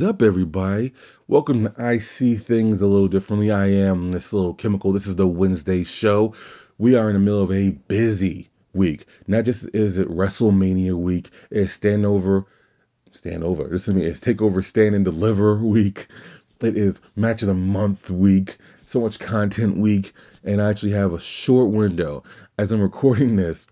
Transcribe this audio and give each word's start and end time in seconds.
is 0.00 0.06
up, 0.06 0.22
everybody? 0.22 0.94
Welcome 1.28 1.64
to 1.64 1.74
I 1.76 1.98
See 1.98 2.36
Things 2.36 2.80
a 2.80 2.86
Little 2.86 3.08
Differently. 3.08 3.50
I 3.50 3.66
am 3.66 4.12
this 4.12 4.32
little 4.32 4.54
chemical. 4.54 4.92
This 4.92 5.06
is 5.06 5.14
the 5.14 5.26
Wednesday 5.26 5.84
show. 5.84 6.34
We 6.78 6.94
are 6.94 7.10
in 7.10 7.12
the 7.12 7.20
middle 7.20 7.42
of 7.42 7.52
a 7.52 7.68
busy 7.68 8.48
week. 8.72 9.04
Not 9.26 9.44
just 9.44 9.68
is 9.74 9.98
it 9.98 10.08
WrestleMania 10.08 10.94
week, 10.94 11.28
it's 11.50 11.74
stand 11.74 12.06
over, 12.06 12.46
stand 13.12 13.44
over. 13.44 13.64
This 13.64 13.88
is 13.88 13.94
me. 13.94 14.06
It's 14.06 14.24
takeover, 14.24 14.64
stand 14.64 14.94
and 14.94 15.04
deliver 15.04 15.56
week. 15.56 16.06
It 16.62 16.78
is 16.78 17.02
match 17.14 17.42
of 17.42 17.48
the 17.48 17.54
month 17.54 18.10
week. 18.10 18.56
So 18.86 19.02
much 19.02 19.18
content 19.18 19.76
week, 19.76 20.14
and 20.42 20.62
I 20.62 20.70
actually 20.70 20.92
have 20.92 21.12
a 21.12 21.20
short 21.20 21.72
window 21.72 22.24
as 22.56 22.72
I'm 22.72 22.80
recording 22.80 23.36
this. 23.36 23.68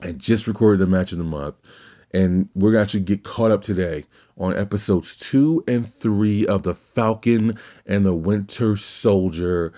I 0.00 0.12
just 0.12 0.46
recorded 0.46 0.78
the 0.78 0.86
match 0.86 1.10
of 1.10 1.18
the 1.18 1.24
month, 1.24 1.56
and 2.12 2.48
we're 2.54 2.72
gonna 2.72 2.82
actually 2.82 3.00
get 3.00 3.22
caught 3.22 3.50
up 3.50 3.62
today 3.62 4.04
on 4.36 4.56
episodes 4.56 5.16
two 5.16 5.62
and 5.68 5.88
three 5.88 6.46
of 6.46 6.62
the 6.62 6.74
Falcon 6.74 7.58
and 7.86 8.04
the 8.04 8.14
Winter 8.14 8.76
Soldier. 8.76 9.72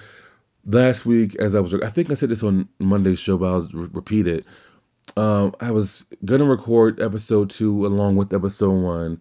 Last 0.65 1.05
week, 1.05 1.35
as 1.37 1.55
I 1.55 1.61
was, 1.61 1.75
I 1.75 1.91
think 1.91 2.11
I 2.11 2.15
said 2.15 2.29
this 2.29 2.45
on 2.45 2.69
Monday's 2.79 3.19
show, 3.19 3.37
but 3.37 3.47
I'll 3.47 3.69
re- 3.73 3.89
repeat 3.93 4.27
it. 4.29 4.47
Um, 5.17 5.55
I 5.61 5.73
was 5.73 6.07
gonna 6.25 6.45
record 6.45 7.01
episode 7.01 7.51
two 7.51 7.87
along 7.87 8.17
with 8.17 8.33
episode 8.33 8.81
one, 8.81 9.21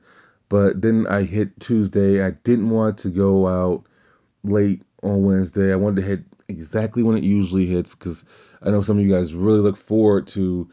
but 0.50 0.80
then 0.82 1.08
I 1.08 1.23
hit 1.23 1.59
Tuesday. 1.59 2.23
I 2.23 2.32
didn't 2.32 2.70
want 2.70 3.00
to 3.00 3.09
go 3.09 3.48
out 3.48 3.86
late 4.44 4.84
on 5.02 5.23
Wednesday. 5.23 5.73
I 5.73 5.78
wanted 5.78 6.02
to 6.02 6.08
hit 6.08 6.23
exactly 6.48 7.02
when 7.02 7.17
it 7.17 7.23
usually 7.23 7.66
hits 7.66 7.95
because 7.95 8.23
I 8.62 8.70
know 8.70 8.82
some 8.82 9.00
of 9.00 9.06
you 9.06 9.12
guys 9.12 9.34
really 9.34 9.59
look 9.59 9.78
forward 9.78 10.28
to 10.28 10.70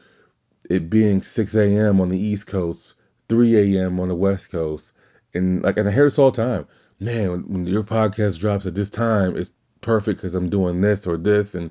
it 0.69 0.91
being 0.91 1.22
6 1.22 1.55
a.m. 1.55 2.00
on 2.00 2.08
the 2.11 2.19
East 2.19 2.47
Coast, 2.47 2.94
3 3.28 3.77
a.m. 3.77 3.98
on 4.00 4.08
the 4.08 4.14
West 4.14 4.50
Coast, 4.50 4.92
and 5.34 5.62
like, 5.62 5.77
and 5.77 5.88
I 5.88 5.92
hear 5.92 6.05
this 6.05 6.19
all 6.19 6.30
the 6.30 6.42
time. 6.42 6.66
Man, 7.00 7.44
when, 7.48 7.66
your 7.66 7.84
podcast 7.84 8.41
drops 8.41 8.66
at 8.66 8.75
this 8.75 8.91
time, 8.91 9.36
it's 9.36 9.52
perfect 9.80 10.19
because 10.19 10.34
I'm 10.34 10.50
doing 10.50 10.80
this 10.80 11.06
or 11.06 11.16
this, 11.16 11.55
and 11.55 11.70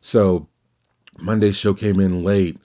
so 0.00 0.48
Monday's 1.18 1.56
show 1.56 1.74
came 1.74 2.00
in 2.00 2.22
late 2.22 2.58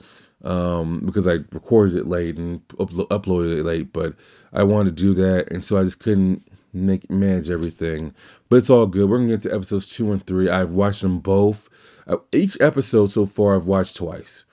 um, 0.44 1.00
because 1.04 1.26
I 1.26 1.38
recorded 1.52 1.96
it 1.96 2.06
late 2.06 2.36
and 2.36 2.66
uplo- 2.68 3.08
uploaded 3.08 3.58
it 3.58 3.64
late, 3.64 3.92
but 3.92 4.14
I 4.52 4.64
wanted 4.64 4.96
to 4.96 5.02
do 5.02 5.14
that, 5.14 5.52
and 5.52 5.64
so 5.64 5.76
I 5.76 5.84
just 5.84 5.98
couldn't 5.98 6.42
make 6.72 7.10
manage 7.10 7.50
everything. 7.50 8.14
But 8.48 8.56
it's 8.56 8.70
all 8.70 8.86
good. 8.86 9.08
We're 9.08 9.18
gonna 9.18 9.30
get 9.30 9.42
to 9.42 9.54
episodes 9.54 9.88
two 9.88 10.12
and 10.12 10.24
three. 10.24 10.48
I've 10.48 10.72
watched 10.72 11.02
them 11.02 11.18
both. 11.18 11.68
Uh, 12.06 12.18
each 12.32 12.60
episode 12.60 13.06
so 13.06 13.26
far, 13.26 13.56
I've 13.56 13.66
watched 13.66 13.96
twice 13.96 14.44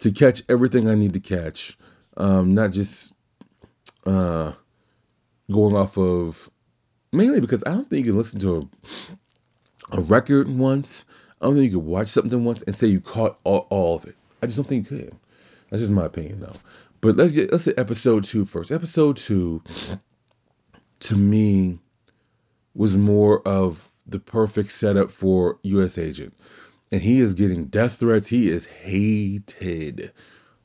to 0.00 0.12
catch 0.12 0.42
everything 0.48 0.88
I 0.88 0.94
need 0.94 1.14
to 1.14 1.20
catch. 1.20 1.76
Um, 2.16 2.54
not 2.54 2.70
just 2.70 3.14
uh, 4.04 4.52
going 5.50 5.76
off 5.76 5.98
of 5.98 6.50
mainly 7.12 7.40
because 7.40 7.64
I 7.64 7.70
don't 7.70 7.88
think 7.88 8.04
you 8.04 8.12
can 8.12 8.18
listen 8.18 8.40
to 8.40 8.70
a, 9.92 9.98
a 9.98 10.00
record 10.00 10.48
once. 10.48 11.04
I 11.40 11.46
don't 11.46 11.54
think 11.54 11.72
you 11.72 11.78
can 11.78 11.86
watch 11.86 12.08
something 12.08 12.44
once 12.44 12.62
and 12.62 12.74
say 12.74 12.86
you 12.86 13.00
caught 13.00 13.38
all, 13.44 13.66
all 13.70 13.96
of 13.96 14.06
it. 14.06 14.16
I 14.42 14.46
just 14.46 14.56
don't 14.56 14.66
think 14.66 14.90
you 14.90 14.98
could. 14.98 15.16
That's 15.70 15.82
just 15.82 15.92
my 15.92 16.06
opinion, 16.06 16.40
though. 16.40 16.56
But 17.00 17.16
let's 17.16 17.32
get 17.32 17.52
let's 17.52 17.64
say 17.64 17.74
episode 17.76 18.24
two 18.24 18.44
first. 18.44 18.72
Episode 18.72 19.16
two, 19.16 19.62
to 21.00 21.16
me, 21.16 21.78
was 22.74 22.96
more 22.96 23.46
of 23.46 23.86
the 24.06 24.18
perfect 24.18 24.70
setup 24.70 25.10
for 25.10 25.58
U.S. 25.62 25.98
Agent, 25.98 26.34
and 26.92 27.00
he 27.00 27.20
is 27.20 27.34
getting 27.34 27.66
death 27.66 27.98
threats. 27.98 28.28
He 28.28 28.48
is 28.48 28.66
hated. 28.66 30.12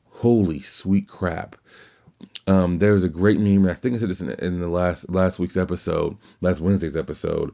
Holy 0.09 0.59
sweet 0.59 1.07
crap! 1.07 1.55
Um, 2.47 2.79
there's 2.79 3.03
a 3.03 3.09
great 3.09 3.39
meme. 3.39 3.67
I 3.67 3.73
think 3.73 3.95
I 3.95 3.97
said 3.97 4.09
this 4.09 4.21
in, 4.21 4.29
in 4.31 4.59
the 4.59 4.67
last 4.67 5.09
last 5.09 5.39
week's 5.39 5.57
episode, 5.57 6.17
last 6.41 6.59
Wednesday's 6.59 6.97
episode, 6.97 7.53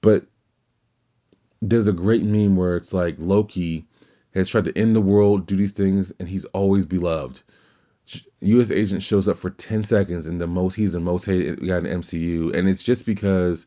but 0.00 0.26
there's 1.60 1.88
a 1.88 1.92
great 1.92 2.22
meme 2.22 2.56
where 2.56 2.76
it's 2.76 2.92
like 2.92 3.16
Loki 3.18 3.86
has 4.34 4.48
tried 4.48 4.64
to 4.64 4.78
end 4.78 4.94
the 4.94 5.00
world, 5.00 5.46
do 5.46 5.56
these 5.56 5.72
things, 5.72 6.12
and 6.18 6.28
he's 6.28 6.44
always 6.46 6.84
beloved. 6.84 7.40
U.S. 8.40 8.70
agent 8.70 9.02
shows 9.02 9.28
up 9.28 9.38
for 9.38 9.48
10 9.48 9.82
seconds, 9.82 10.26
and 10.26 10.40
the 10.40 10.46
most 10.46 10.74
he's 10.74 10.92
the 10.92 11.00
most 11.00 11.24
hated 11.24 11.66
guy 11.66 11.78
in 11.78 11.84
MCU, 11.84 12.54
and 12.54 12.68
it's 12.68 12.82
just 12.82 13.06
because 13.06 13.66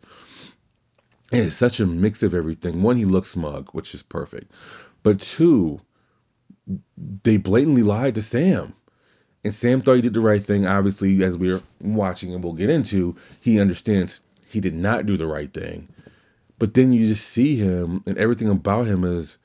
it's 1.32 1.56
such 1.56 1.80
a 1.80 1.86
mix 1.86 2.24
of 2.24 2.34
everything. 2.34 2.82
One, 2.82 2.98
he 2.98 3.06
looks 3.06 3.30
smug, 3.30 3.70
which 3.72 3.94
is 3.94 4.04
perfect, 4.04 4.52
but 5.04 5.20
two, 5.20 5.82
they 7.24 7.38
blatantly 7.38 7.84
lied 7.84 8.16
to 8.16 8.22
Sam. 8.22 8.74
And 9.44 9.54
Sam 9.54 9.82
thought 9.82 9.96
he 9.96 10.02
did 10.02 10.14
the 10.14 10.20
right 10.20 10.44
thing. 10.44 10.66
Obviously, 10.66 11.24
as 11.24 11.38
we're 11.38 11.62
watching 11.80 12.34
and 12.34 12.44
we'll 12.44 12.54
get 12.54 12.70
into, 12.70 13.16
he 13.42 13.60
understands 13.60 14.20
he 14.50 14.60
did 14.60 14.74
not 14.74 15.06
do 15.06 15.16
the 15.16 15.28
right 15.28 15.54
thing. 15.54 15.88
But 16.60 16.74
then 16.74 16.92
you 16.92 17.08
just 17.08 17.28
see 17.28 17.56
him, 17.56 18.04
and 18.06 18.18
everything 18.18 18.50
about 18.50 18.88
him 18.88 19.04
is 19.04 19.38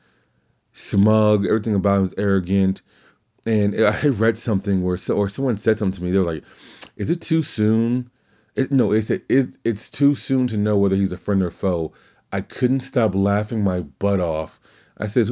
smug. 0.72 1.46
Everything 1.46 1.74
about 1.74 1.98
him 1.98 2.04
is 2.04 2.14
arrogant. 2.16 2.82
And 3.44 3.78
I 3.84 4.06
read 4.08 4.38
something 4.38 4.82
where, 4.82 4.96
so, 4.96 5.16
or 5.16 5.28
someone 5.28 5.58
said 5.58 5.78
something 5.78 5.98
to 5.98 6.04
me. 6.04 6.10
They 6.12 6.18
were 6.18 6.32
like, 6.32 6.44
"Is 6.96 7.10
it 7.10 7.20
too 7.20 7.42
soon?" 7.42 8.10
It, 8.54 8.70
no, 8.70 8.92
it's 8.92 9.10
it, 9.10 9.24
it's 9.64 9.90
too 9.90 10.14
soon 10.14 10.48
to 10.48 10.56
know 10.58 10.76
whether 10.76 10.96
he's 10.96 11.12
a 11.12 11.16
friend 11.16 11.42
or 11.42 11.50
foe. 11.50 11.92
I 12.30 12.42
couldn't 12.42 12.80
stop 12.80 13.14
laughing 13.14 13.62
my 13.64 13.80
butt 13.80 14.20
off. 14.20 14.60
I 14.96 15.06
said, 15.06 15.28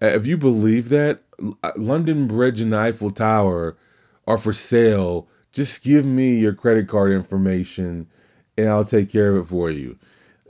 "If 0.00 0.26
you 0.26 0.36
believe 0.36 0.90
that, 0.90 1.22
London 1.76 2.28
Bridge 2.28 2.60
and 2.60 2.74
Eiffel 2.74 3.10
Tower 3.10 3.76
are 4.26 4.38
for 4.38 4.52
sale. 4.52 5.28
Just 5.52 5.82
give 5.82 6.04
me 6.04 6.38
your 6.38 6.52
credit 6.52 6.88
card 6.88 7.12
information, 7.12 8.08
and 8.58 8.68
I'll 8.68 8.84
take 8.84 9.10
care 9.10 9.34
of 9.34 9.44
it 9.44 9.48
for 9.48 9.70
you." 9.70 9.98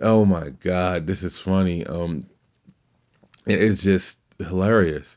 Oh 0.00 0.25
my 0.25 0.50
God, 0.50 1.06
this 1.06 1.22
is 1.22 1.38
funny. 1.38 1.86
Um, 1.86 2.26
it 3.46 3.62
is 3.62 3.80
just 3.82 4.19
hilarious. 4.38 5.16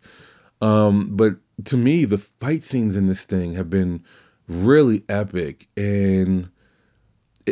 Um, 0.62 1.16
but 1.18 1.38
to 1.66 1.78
me, 1.78 2.06
the 2.06 2.20
fight 2.20 2.64
scenes 2.64 2.96
in 2.96 3.08
this 3.08 3.26
thing 3.26 3.56
have 3.56 3.70
been 3.70 4.04
really 4.48 5.04
epic, 5.10 5.68
and 5.76 6.50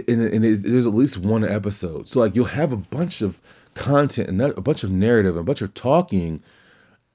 and, 0.07 0.21
and 0.21 0.45
it, 0.45 0.63
there's 0.63 0.85
at 0.85 0.93
least 0.93 1.17
one 1.17 1.43
episode. 1.43 2.07
So 2.07 2.19
like 2.19 2.35
you'll 2.35 2.45
have 2.45 2.73
a 2.73 2.77
bunch 2.77 3.21
of 3.21 3.39
content 3.73 4.29
and 4.29 4.41
a 4.41 4.61
bunch 4.61 4.83
of 4.83 4.91
narrative, 4.91 5.35
and 5.35 5.41
a 5.41 5.43
bunch 5.43 5.61
of 5.61 5.73
talking, 5.73 6.41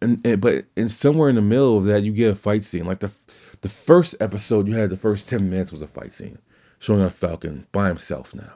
and, 0.00 0.24
and 0.26 0.40
but 0.40 0.64
and 0.76 0.90
somewhere 0.90 1.28
in 1.28 1.34
the 1.34 1.42
middle 1.42 1.78
of 1.78 1.84
that 1.84 2.02
you 2.02 2.12
get 2.12 2.30
a 2.30 2.36
fight 2.36 2.64
scene. 2.64 2.84
Like 2.84 3.00
the 3.00 3.12
the 3.60 3.68
first 3.68 4.16
episode, 4.20 4.68
you 4.68 4.74
had 4.74 4.90
the 4.90 4.96
first 4.96 5.28
ten 5.28 5.50
minutes 5.50 5.72
was 5.72 5.82
a 5.82 5.86
fight 5.86 6.12
scene 6.14 6.38
showing 6.78 7.02
a 7.02 7.10
Falcon 7.10 7.66
by 7.70 7.88
himself 7.88 8.34
now. 8.34 8.52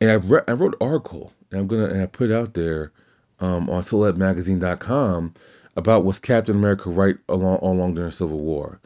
And 0.00 0.10
I, 0.10 0.14
re- 0.14 0.42
I 0.46 0.52
wrote 0.52 0.74
an 0.80 0.86
article, 0.86 1.32
and 1.50 1.60
I'm 1.60 1.66
gonna 1.66 1.86
and 1.86 2.02
I 2.02 2.06
put 2.06 2.30
it 2.30 2.34
out 2.34 2.54
there 2.54 2.92
um, 3.40 3.68
on 3.68 3.82
SelectMagazine.com 3.82 5.34
about 5.76 6.04
was 6.04 6.18
Captain 6.18 6.56
America 6.56 6.90
right 6.90 7.16
along 7.28 7.58
all 7.58 7.72
along 7.72 7.94
during 7.94 8.10
the 8.10 8.16
Civil 8.16 8.38
War, 8.38 8.80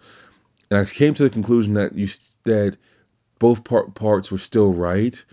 and 0.70 0.78
I 0.78 0.84
came 0.84 1.14
to 1.14 1.22
the 1.22 1.30
conclusion 1.30 1.74
that 1.74 1.94
you 1.94 2.08
that 2.44 2.76
both 3.38 3.64
part, 3.64 3.94
parts 3.94 4.30
were 4.30 4.38
still 4.38 4.72
right. 4.72 5.24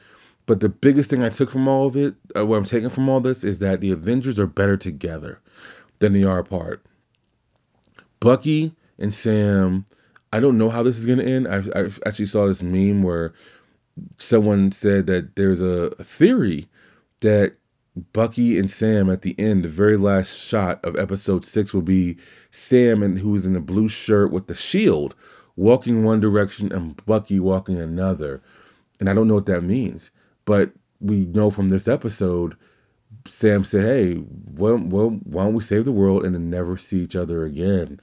But 0.45 0.59
the 0.59 0.69
biggest 0.69 1.09
thing 1.09 1.23
I 1.23 1.29
took 1.29 1.51
from 1.51 1.67
all 1.67 1.87
of 1.87 1.95
it, 1.95 2.15
uh, 2.35 2.45
what 2.45 2.57
I'm 2.57 2.65
taking 2.65 2.89
from 2.89 3.09
all 3.09 3.21
this, 3.21 3.43
is 3.43 3.59
that 3.59 3.79
the 3.79 3.91
Avengers 3.91 4.39
are 4.39 4.47
better 4.47 4.75
together 4.75 5.39
than 5.99 6.13
they 6.13 6.23
are 6.23 6.39
apart. 6.39 6.83
Bucky 8.19 8.73
and 8.97 9.13
Sam, 9.13 9.85
I 10.33 10.39
don't 10.39 10.57
know 10.57 10.69
how 10.69 10.83
this 10.83 10.99
is 10.99 11.05
going 11.05 11.19
to 11.19 11.25
end. 11.25 11.47
I, 11.47 11.87
actually 12.05 12.25
saw 12.25 12.47
this 12.47 12.63
meme 12.63 13.03
where 13.03 13.33
someone 14.17 14.71
said 14.71 15.07
that 15.07 15.35
there's 15.35 15.61
a, 15.61 15.93
a 15.99 16.03
theory 16.03 16.67
that 17.21 17.55
Bucky 18.13 18.57
and 18.57 18.69
Sam 18.69 19.09
at 19.09 19.21
the 19.21 19.37
end, 19.37 19.63
the 19.63 19.69
very 19.69 19.97
last 19.97 20.33
shot 20.37 20.85
of 20.85 20.97
episode 20.97 21.43
six 21.43 21.73
will 21.73 21.81
be 21.81 22.17
Sam 22.49 23.03
and 23.03 23.17
who's 23.17 23.45
in 23.45 23.55
a 23.55 23.61
blue 23.61 23.89
shirt 23.89 24.31
with 24.31 24.47
the 24.47 24.55
shield 24.55 25.13
walking 25.61 26.03
one 26.03 26.19
direction 26.19 26.73
and 26.73 27.05
Bucky 27.05 27.39
walking 27.39 27.79
another. 27.79 28.41
And 28.99 29.07
I 29.07 29.13
don't 29.13 29.27
know 29.27 29.35
what 29.35 29.45
that 29.45 29.61
means. 29.61 30.09
But 30.43 30.71
we 30.99 31.25
know 31.27 31.51
from 31.51 31.69
this 31.69 31.87
episode, 31.87 32.57
Sam 33.27 33.63
said, 33.63 33.85
Hey, 33.85 34.23
well, 34.53 34.77
well 34.77 35.09
why 35.09 35.43
don't 35.43 35.53
we 35.53 35.61
save 35.61 35.85
the 35.85 35.91
world 35.91 36.25
and 36.25 36.33
then 36.33 36.49
never 36.49 36.77
see 36.77 36.97
each 36.97 37.15
other 37.15 37.45
again? 37.45 37.99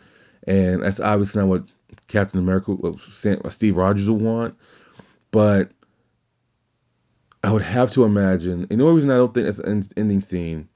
And 0.47 0.85
that's 0.85 1.01
obviously 1.01 1.41
not 1.41 1.49
what 1.49 1.65
Captain 2.07 2.39
America, 2.39 2.77
Steve 3.51 3.77
Rogers 3.77 4.09
would 4.09 4.23
want. 4.23 4.57
But 5.33 5.73
I 7.43 7.53
would 7.53 7.63
have 7.63 7.91
to 7.93 8.05
imagine, 8.05 8.69
and 8.71 8.81
the 8.81 8.85
only 8.85 8.95
reason 8.95 9.11
I 9.11 9.17
don't 9.17 9.35
think 9.35 9.47
that's 9.47 9.59
an 9.59 9.83
ending 9.97 10.21
scene 10.21 10.69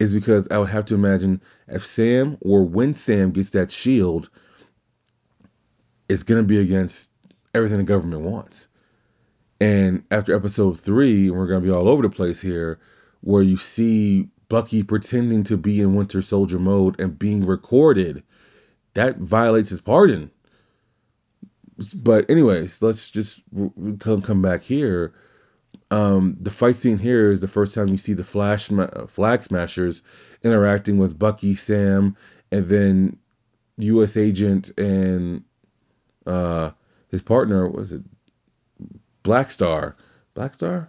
is 0.00 0.12
because 0.12 0.48
I 0.50 0.58
would 0.58 0.68
have 0.68 0.86
to 0.86 0.94
imagine 0.94 1.42
if 1.68 1.86
Sam 1.86 2.38
or 2.40 2.64
when 2.64 2.94
Sam 2.94 3.30
gets 3.30 3.50
that 3.50 3.70
shield, 3.70 4.30
it's 6.08 6.22
going 6.22 6.40
to 6.40 6.46
be 6.46 6.60
against 6.60 7.10
everything 7.54 7.78
the 7.78 7.84
government 7.84 8.22
wants. 8.22 8.68
And 9.60 10.04
after 10.10 10.34
episode 10.34 10.80
three, 10.80 11.30
we're 11.30 11.46
going 11.46 11.60
to 11.60 11.66
be 11.66 11.72
all 11.72 11.88
over 11.88 12.02
the 12.02 12.10
place 12.10 12.40
here, 12.40 12.78
where 13.20 13.42
you 13.42 13.56
see 13.56 14.28
Bucky 14.48 14.82
pretending 14.82 15.44
to 15.44 15.56
be 15.56 15.80
in 15.80 15.94
Winter 15.94 16.22
Soldier 16.22 16.58
mode 16.58 17.00
and 17.00 17.18
being 17.18 17.44
recorded. 17.44 18.22
That 18.94 19.18
violates 19.18 19.70
his 19.70 19.80
pardon. 19.80 20.30
But 21.94 22.30
anyways, 22.30 22.82
let's 22.82 23.10
just 23.10 23.40
come 23.98 24.22
come 24.22 24.42
back 24.42 24.62
here. 24.62 25.14
Um, 25.90 26.36
the 26.40 26.50
fight 26.50 26.76
scene 26.76 26.98
here 26.98 27.30
is 27.30 27.40
the 27.40 27.48
first 27.48 27.74
time 27.74 27.88
you 27.88 27.98
see 27.98 28.14
the 28.14 28.24
Flash 28.24 28.68
Flag 29.08 29.42
Smashers 29.42 30.02
interacting 30.42 30.98
with 30.98 31.18
Bucky, 31.18 31.54
Sam, 31.54 32.16
and 32.50 32.66
then 32.66 33.18
U.S. 33.78 34.16
Agent 34.16 34.76
and 34.78 35.44
uh, 36.28 36.70
his 37.10 37.22
partner 37.22 37.68
was 37.68 37.92
it 37.92 38.02
Black 39.22 39.50
Star? 39.50 39.96
Black 40.34 40.54
Star? 40.54 40.88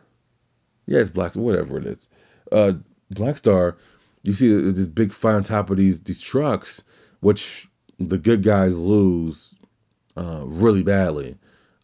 Yeah, 0.86 1.00
it's 1.00 1.10
Black. 1.10 1.36
Whatever 1.36 1.78
it 1.78 1.86
is. 1.86 2.08
Uh, 2.52 2.74
Black 3.10 3.38
Star. 3.38 3.78
You 4.24 4.34
see 4.34 4.54
this 4.72 4.88
big 4.88 5.14
fight 5.14 5.36
on 5.36 5.44
top 5.44 5.70
of 5.70 5.78
these 5.78 6.02
these 6.02 6.22
trucks, 6.22 6.84
which 7.22 7.68
the 7.98 8.18
good 8.18 8.44
guys 8.44 8.78
lose 8.78 9.56
uh, 10.18 10.44
really 10.46 10.84
badly. 10.84 11.38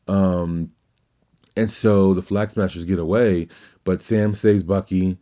Um, 0.07 0.71
and 1.55 1.71
so 1.71 2.13
the 2.13 2.21
Flag 2.21 2.51
Smashers 2.51 2.85
get 2.85 2.99
away, 2.99 3.47
but 3.85 4.01
Sam 4.01 4.35
saves 4.35 4.63
Bucky, 4.63 5.17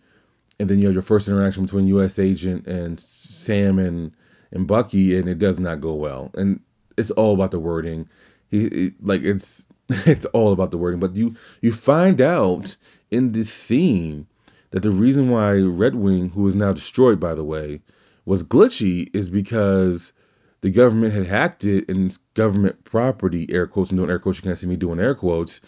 and 0.60 0.70
then 0.70 0.80
you 0.80 0.88
have 0.88 0.94
your 0.94 1.04
first 1.04 1.28
interaction 1.28 1.66
between 1.66 1.88
U.S. 1.88 2.18
Agent 2.18 2.68
and 2.68 3.00
Sam 3.00 3.78
and 3.78 4.14
and 4.52 4.68
Bucky, 4.68 5.18
and 5.18 5.30
it 5.30 5.40
does 5.40 5.60
not 5.60 5.82
go 5.82 5.96
well. 5.96 6.32
And 6.34 6.62
it's 6.98 7.12
all 7.12 7.34
about 7.34 7.52
the 7.52 7.60
wording. 7.60 8.08
He, 8.50 8.70
he 8.70 8.92
like 9.02 9.24
it's 9.24 9.66
it's 9.90 10.26
all 10.28 10.52
about 10.52 10.72
the 10.72 10.78
wording. 10.78 11.00
But 11.00 11.16
you 11.16 11.36
you 11.62 11.72
find 11.72 12.22
out 12.22 12.76
in 13.12 13.32
this 13.32 13.52
scene 13.52 14.28
that 14.72 14.82
the 14.82 14.92
reason 14.92 15.30
why 15.30 15.60
Red 15.60 15.96
Wing, 15.96 16.30
who 16.30 16.48
is 16.48 16.56
now 16.56 16.74
destroyed 16.74 17.20
by 17.20 17.36
the 17.36 17.44
way, 17.44 17.82
was 18.26 18.44
glitchy 18.44 19.10
is 19.16 19.30
because 19.30 20.14
the 20.62 20.72
government 20.72 21.14
had 21.14 21.26
hacked 21.26 21.66
it 21.66 21.90
and 21.90 22.06
it's 22.06 22.18
government 22.34 22.84
property, 22.86 23.48
air 23.50 23.68
quotes, 23.68 23.92
and 23.92 24.00
doing 24.00 24.10
air 24.10 24.20
quotes, 24.20 24.38
you 24.38 24.44
can't 24.44 24.58
see 24.58 24.68
me 24.68 24.78
doing 24.78 25.00
air 25.00 25.14
quotes. 25.14 25.60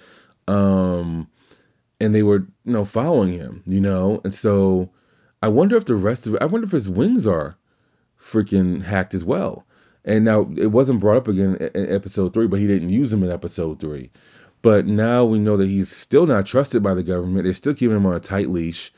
Um, 0.48 1.28
and 2.00 2.16
they 2.16 2.24
were, 2.24 2.48
you 2.64 2.74
know, 2.74 2.86
following 2.86 3.34
him, 3.34 3.64
you 3.66 3.82
know, 3.82 4.22
and 4.24 4.34
so 4.34 4.92
I 5.42 5.50
wonder 5.50 5.76
if 5.76 5.86
the 5.86 5.96
rest 5.96 6.28
of 6.28 6.36
it, 6.36 6.42
I 6.42 6.46
wonder 6.46 6.66
if 6.66 6.72
his 6.72 6.90
wings 6.90 7.28
are 7.28 7.58
freaking 8.18 8.82
hacked 8.82 9.14
as 9.14 9.26
well. 9.26 9.66
And 10.06 10.24
now 10.24 10.50
it 10.56 10.68
wasn't 10.68 11.00
brought 11.00 11.18
up 11.18 11.28
again 11.28 11.56
in 11.56 11.92
episode 11.92 12.34
three, 12.34 12.48
but 12.48 12.60
he 12.60 12.68
didn't 12.68 12.90
use 12.90 13.10
them 13.10 13.24
in 13.24 13.32
episode 13.32 13.80
three. 13.80 14.12
But 14.62 14.86
now 14.86 15.26
we 15.26 15.40
know 15.40 15.58
that 15.58 15.68
he's 15.68 15.90
still 15.90 16.28
not 16.28 16.46
trusted 16.46 16.84
by 16.84 16.94
the 16.94 17.04
government. 17.04 17.44
They're 17.44 17.54
still 17.54 17.74
keeping 17.74 17.98
him 17.98 18.06
on 18.06 18.14
a 18.16 18.20
tight 18.20 18.50
leash. 18.50 18.92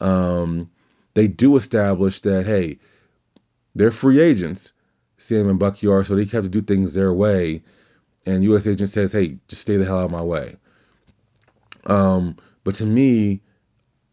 Um, 0.00 0.68
they 1.14 1.28
do 1.28 1.56
establish 1.56 2.20
that, 2.20 2.44
hey, 2.44 2.78
they're 3.74 3.92
free 3.92 4.20
agents. 4.20 4.72
Sam 5.16 5.48
and 5.48 5.58
Bucky 5.58 5.86
are, 5.86 6.04
so 6.04 6.14
they 6.14 6.24
have 6.24 6.44
to 6.44 6.48
do 6.48 6.62
things 6.62 6.94
their 6.94 7.12
way. 7.12 7.62
And 8.26 8.44
U.S. 8.44 8.66
agent 8.66 8.90
says, 8.90 9.12
"Hey, 9.12 9.38
just 9.48 9.62
stay 9.62 9.76
the 9.76 9.84
hell 9.84 9.98
out 9.98 10.04
of 10.06 10.10
my 10.10 10.22
way." 10.22 10.56
Um, 11.86 12.36
but 12.62 12.76
to 12.76 12.86
me, 12.86 13.40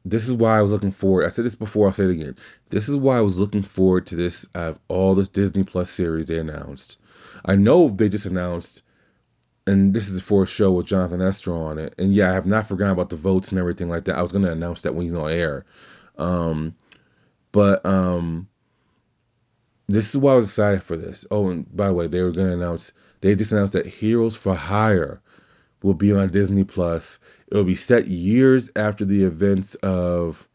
this 0.06 0.28
is 0.28 0.34
why 0.34 0.60
I 0.60 0.62
was 0.62 0.72
looking 0.72 0.92
forward. 0.92 1.26
I 1.26 1.30
said 1.30 1.46
this 1.46 1.56
before. 1.56 1.88
I'll 1.88 1.94
say 1.94 2.04
it 2.04 2.12
again. 2.12 2.36
This 2.70 2.88
is 2.88 2.96
why 2.96 3.18
I 3.18 3.22
was 3.22 3.40
looking 3.40 3.64
forward 3.64 4.06
to 4.08 4.16
this 4.16 4.46
out 4.54 4.70
of 4.70 4.80
all 4.88 5.16
this 5.16 5.30
Disney 5.30 5.64
Plus 5.64 5.90
series 5.90 6.28
they 6.28 6.38
announced. 6.38 7.00
I 7.44 7.56
know 7.56 7.90
they 7.90 8.08
just 8.08 8.28
announced, 8.28 8.84
and 9.66 9.96
this 9.96 10.10
is 10.10 10.22
for 10.22 10.44
a 10.44 10.48
show 10.48 10.72
with 10.74 10.86
Jonathan 10.86 11.24
Esther 11.24 11.54
on 11.54 11.80
it. 11.80 11.96
And 11.98 12.14
yeah, 12.14 12.30
I 12.30 12.36
have 12.36 12.46
not 12.46 12.68
forgotten 12.68 12.94
about 12.94 13.10
the 13.10 13.16
votes 13.16 13.50
and 13.50 13.58
everything 13.58 13.90
like 13.90 14.06
that. 14.06 14.16
I 14.16 14.22
was 14.22 14.32
going 14.32 14.46
to 14.46 14.52
announce 14.52 14.84
that 14.84 14.94
when 14.94 15.06
he's 15.06 15.16
on 15.16 15.32
air. 15.32 15.66
Um, 16.20 16.76
but 17.52 17.84
um, 17.84 18.48
this 19.88 20.10
is 20.10 20.18
why 20.18 20.34
I 20.34 20.36
was 20.36 20.46
excited 20.46 20.84
for 20.84 20.96
this. 20.96 21.26
Oh, 21.32 21.50
and 21.50 21.76
by 21.76 21.88
the 21.88 21.94
way, 21.96 22.06
they 22.06 22.22
were 22.22 22.32
going 22.32 22.48
to 22.48 22.54
announce, 22.54 22.94
they 23.22 23.34
just 23.34 23.52
announced 23.54 23.74
that 23.74 23.88
Heroes 23.88 24.36
for 24.36 24.54
Hire 24.54 25.20
will 25.86 25.94
be 25.94 26.12
on 26.14 26.30
Disney 26.30 26.64
Plus. 26.64 27.20
It 27.48 27.56
will 27.56 27.64
be 27.64 27.76
set 27.76 28.08
years 28.08 28.72
after 28.76 29.06
the 29.06 29.26
events 29.26 29.76
of 29.76 30.48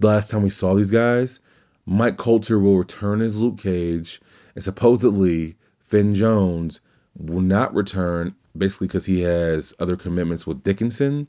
last 0.00 0.30
time 0.30 0.42
we 0.42 0.48
saw 0.48 0.74
these 0.74 0.90
guys. 0.90 1.40
Mike 1.84 2.16
Colter 2.16 2.58
will 2.58 2.78
return 2.78 3.20
as 3.20 3.38
Luke 3.38 3.58
Cage, 3.58 4.22
and 4.54 4.64
supposedly 4.64 5.56
Finn 5.80 6.14
Jones 6.14 6.80
will 7.14 7.42
not 7.42 7.74
return, 7.74 8.34
basically 8.56 8.86
because 8.86 9.04
he 9.04 9.20
has 9.20 9.74
other 9.78 9.96
commitments 9.96 10.46
with 10.46 10.62
Dickinson. 10.62 11.28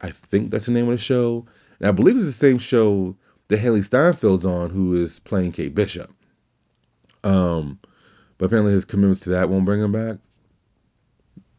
I 0.00 0.10
think 0.10 0.52
that's 0.52 0.66
the 0.66 0.72
name 0.72 0.86
of 0.86 0.92
the 0.92 0.98
show. 0.98 1.46
And 1.80 1.88
I 1.88 1.92
believe 1.92 2.16
it's 2.16 2.26
the 2.26 2.32
same 2.32 2.58
show 2.58 3.16
that 3.48 3.58
Hailee 3.58 3.80
Steinfeld's 3.80 4.46
on, 4.46 4.70
who 4.70 4.94
is 4.94 5.18
playing 5.18 5.52
Kate 5.52 5.74
Bishop. 5.74 6.12
Um, 7.24 7.80
but 8.36 8.46
apparently 8.46 8.74
his 8.74 8.84
commitments 8.84 9.22
to 9.22 9.30
that 9.30 9.50
won't 9.50 9.64
bring 9.64 9.80
him 9.80 9.90
back. 9.90 10.18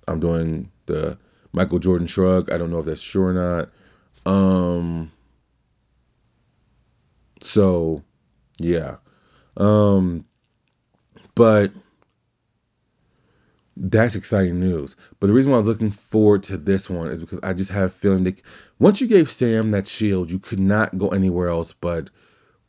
I'm 0.09 0.19
doing 0.19 0.71
the 0.85 1.17
Michael 1.51 1.79
Jordan 1.79 2.07
shrug. 2.07 2.51
I 2.51 2.57
don't 2.57 2.71
know 2.71 2.79
if 2.79 2.85
that's 2.85 3.01
true 3.01 3.25
or 3.25 3.33
not. 3.33 3.69
Um, 4.25 5.11
so 7.41 8.03
yeah. 8.59 8.97
Um, 9.57 10.25
but 11.35 11.71
that's 13.77 14.15
exciting 14.15 14.59
news. 14.59 14.95
But 15.19 15.27
the 15.27 15.33
reason 15.33 15.51
why 15.51 15.55
I 15.55 15.59
was 15.59 15.67
looking 15.67 15.91
forward 15.91 16.43
to 16.43 16.57
this 16.57 16.89
one 16.89 17.09
is 17.09 17.21
because 17.21 17.39
I 17.41 17.53
just 17.53 17.71
have 17.71 17.85
a 17.85 17.89
feeling 17.89 18.23
that 18.23 18.41
once 18.77 18.99
you 18.99 19.07
gave 19.07 19.31
Sam 19.31 19.71
that 19.71 19.87
shield, 19.87 20.31
you 20.31 20.39
could 20.39 20.59
not 20.59 20.97
go 20.97 21.09
anywhere 21.09 21.47
else 21.47 21.73
but 21.73 22.09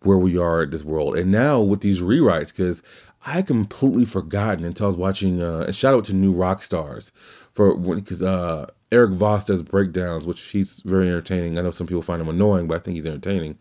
where 0.03 0.19
we 0.19 0.39
are 0.39 0.63
at 0.63 0.71
this 0.71 0.85
world. 0.85 1.17
And 1.17 1.31
now 1.31 1.61
with 1.61 1.81
these 1.81 2.03
rewrites, 2.03 2.49
because 2.49 2.83
I 3.25 3.33
had 3.33 3.47
completely 3.47 4.07
forgotten 4.07 4.65
until 4.65 4.87
I 4.87 4.89
was 4.89 4.97
watching. 4.97 5.43
Uh, 5.43 5.71
shout 5.73 5.95
out 5.95 6.05
to 6.05 6.15
New 6.15 6.35
Rockstars 6.35 7.13
for 7.53 7.77
because 7.77 8.23
uh, 8.23 8.71
Erik 8.91 9.13
Voss 9.13 9.45
does 9.45 9.63
breakdowns, 9.63 10.27
which 10.27 10.41
he's 10.41 10.81
very 10.81 11.09
entertaining. 11.09 11.59
I 11.59 11.63
know 11.63 11.71
some 11.71 11.87
people 11.87 12.03
find 12.03 12.21
him 12.21 12.29
annoying, 12.29 12.67
but 12.67 12.77
I 12.77 12.79
think 12.79 12.97
he's 12.97 13.07
entertaining. 13.07 13.59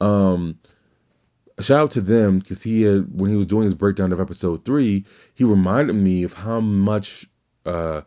Um, 0.00 0.58
shout 1.60 1.80
out 1.80 1.90
to 1.92 2.02
them 2.02 2.38
because 2.38 2.62
he 2.62 2.82
had, 2.82 3.08
when 3.10 3.30
he 3.30 3.36
was 3.36 3.46
doing 3.46 3.64
his 3.64 3.74
breakdown 3.74 4.12
of 4.12 4.20
episode 4.20 4.64
three, 4.64 5.06
he 5.34 5.44
reminded 5.44 5.94
me 5.94 6.24
of 6.24 6.34
how 6.34 6.60
much 6.60 7.26
uh, 7.64 8.02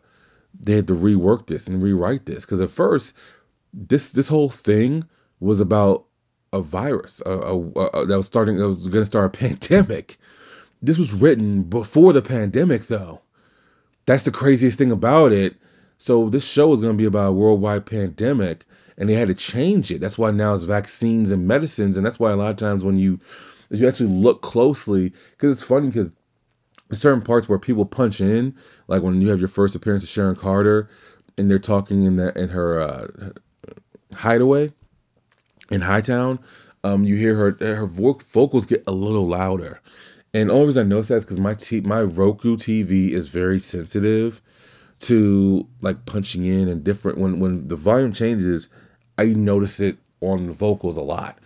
they 0.58 0.74
had 0.74 0.86
to 0.86 0.94
rework 0.94 1.48
this 1.48 1.66
and 1.66 1.82
rewrite 1.82 2.26
this. 2.26 2.44
Because 2.44 2.60
at 2.60 2.70
first, 2.70 3.16
this 3.74 4.12
this 4.12 4.28
whole 4.28 4.50
thing 4.50 5.04
was 5.40 5.60
about 5.60 6.06
a 6.52 6.60
virus 6.60 7.22
a, 7.24 7.30
a, 7.30 7.58
a, 7.58 8.06
that 8.06 8.16
was 8.16 8.26
starting 8.26 8.56
that 8.58 8.68
was 8.68 8.86
going 8.86 9.02
to 9.02 9.06
start 9.06 9.34
a 9.34 9.38
pandemic. 9.38 10.16
This 10.82 10.98
was 10.98 11.14
written 11.14 11.62
before 11.62 12.12
the 12.12 12.22
pandemic, 12.22 12.86
though. 12.86 13.20
That's 14.04 14.24
the 14.24 14.32
craziest 14.32 14.78
thing 14.78 14.92
about 14.92 15.32
it. 15.32 15.56
So 15.98 16.28
this 16.28 16.46
show 16.46 16.72
is 16.72 16.80
going 16.80 16.94
to 16.94 17.00
be 17.00 17.06
about 17.06 17.28
a 17.28 17.32
worldwide 17.32 17.86
pandemic, 17.86 18.64
and 18.98 19.08
they 19.08 19.14
had 19.14 19.28
to 19.28 19.34
change 19.34 19.92
it. 19.92 20.00
That's 20.00 20.18
why 20.18 20.32
now 20.32 20.54
it's 20.54 20.64
vaccines 20.64 21.30
and 21.30 21.46
medicines, 21.46 21.96
and 21.96 22.04
that's 22.04 22.18
why 22.18 22.32
a 22.32 22.36
lot 22.36 22.50
of 22.50 22.56
times 22.56 22.82
when 22.82 22.96
you 22.96 23.20
if 23.70 23.80
you 23.80 23.88
actually 23.88 24.10
look 24.10 24.42
closely, 24.42 25.12
because 25.30 25.52
it's 25.52 25.62
funny 25.62 25.86
because 25.86 26.12
certain 26.92 27.22
parts 27.22 27.48
where 27.48 27.58
people 27.58 27.86
punch 27.86 28.20
in, 28.20 28.56
like 28.88 29.02
when 29.02 29.20
you 29.22 29.28
have 29.30 29.38
your 29.38 29.48
first 29.48 29.76
appearance 29.76 30.02
of 30.02 30.10
Sharon 30.10 30.36
Carter, 30.36 30.90
and 31.38 31.50
they're 31.50 31.58
talking 31.58 32.02
in 32.02 32.16
that 32.16 32.36
in 32.36 32.48
her 32.48 32.80
uh, 32.80 33.06
hideaway 34.12 34.72
in 35.72 35.80
Hightown, 35.80 36.38
um, 36.84 37.04
you 37.04 37.16
hear 37.16 37.34
her 37.34 37.56
her 37.60 37.86
vocals 37.86 38.66
get 38.66 38.84
a 38.86 38.92
little 38.92 39.26
louder. 39.26 39.80
And 40.34 40.50
only 40.50 40.66
reason 40.66 40.86
I 40.86 40.88
notice 40.88 41.08
that 41.08 41.16
is 41.16 41.24
because 41.24 41.40
my 41.40 41.54
t- 41.54 41.80
my 41.80 42.02
Roku 42.02 42.56
TV 42.56 43.10
is 43.10 43.28
very 43.28 43.60
sensitive 43.60 44.40
to 45.00 45.66
like 45.80 46.06
punching 46.06 46.44
in 46.44 46.68
and 46.68 46.84
different 46.84 47.18
when 47.18 47.40
when 47.40 47.68
the 47.68 47.76
volume 47.76 48.12
changes, 48.12 48.68
I 49.18 49.26
notice 49.26 49.80
it 49.80 49.98
on 50.20 50.46
the 50.46 50.52
vocals 50.52 50.96
a 50.96 51.02
lot. 51.02 51.38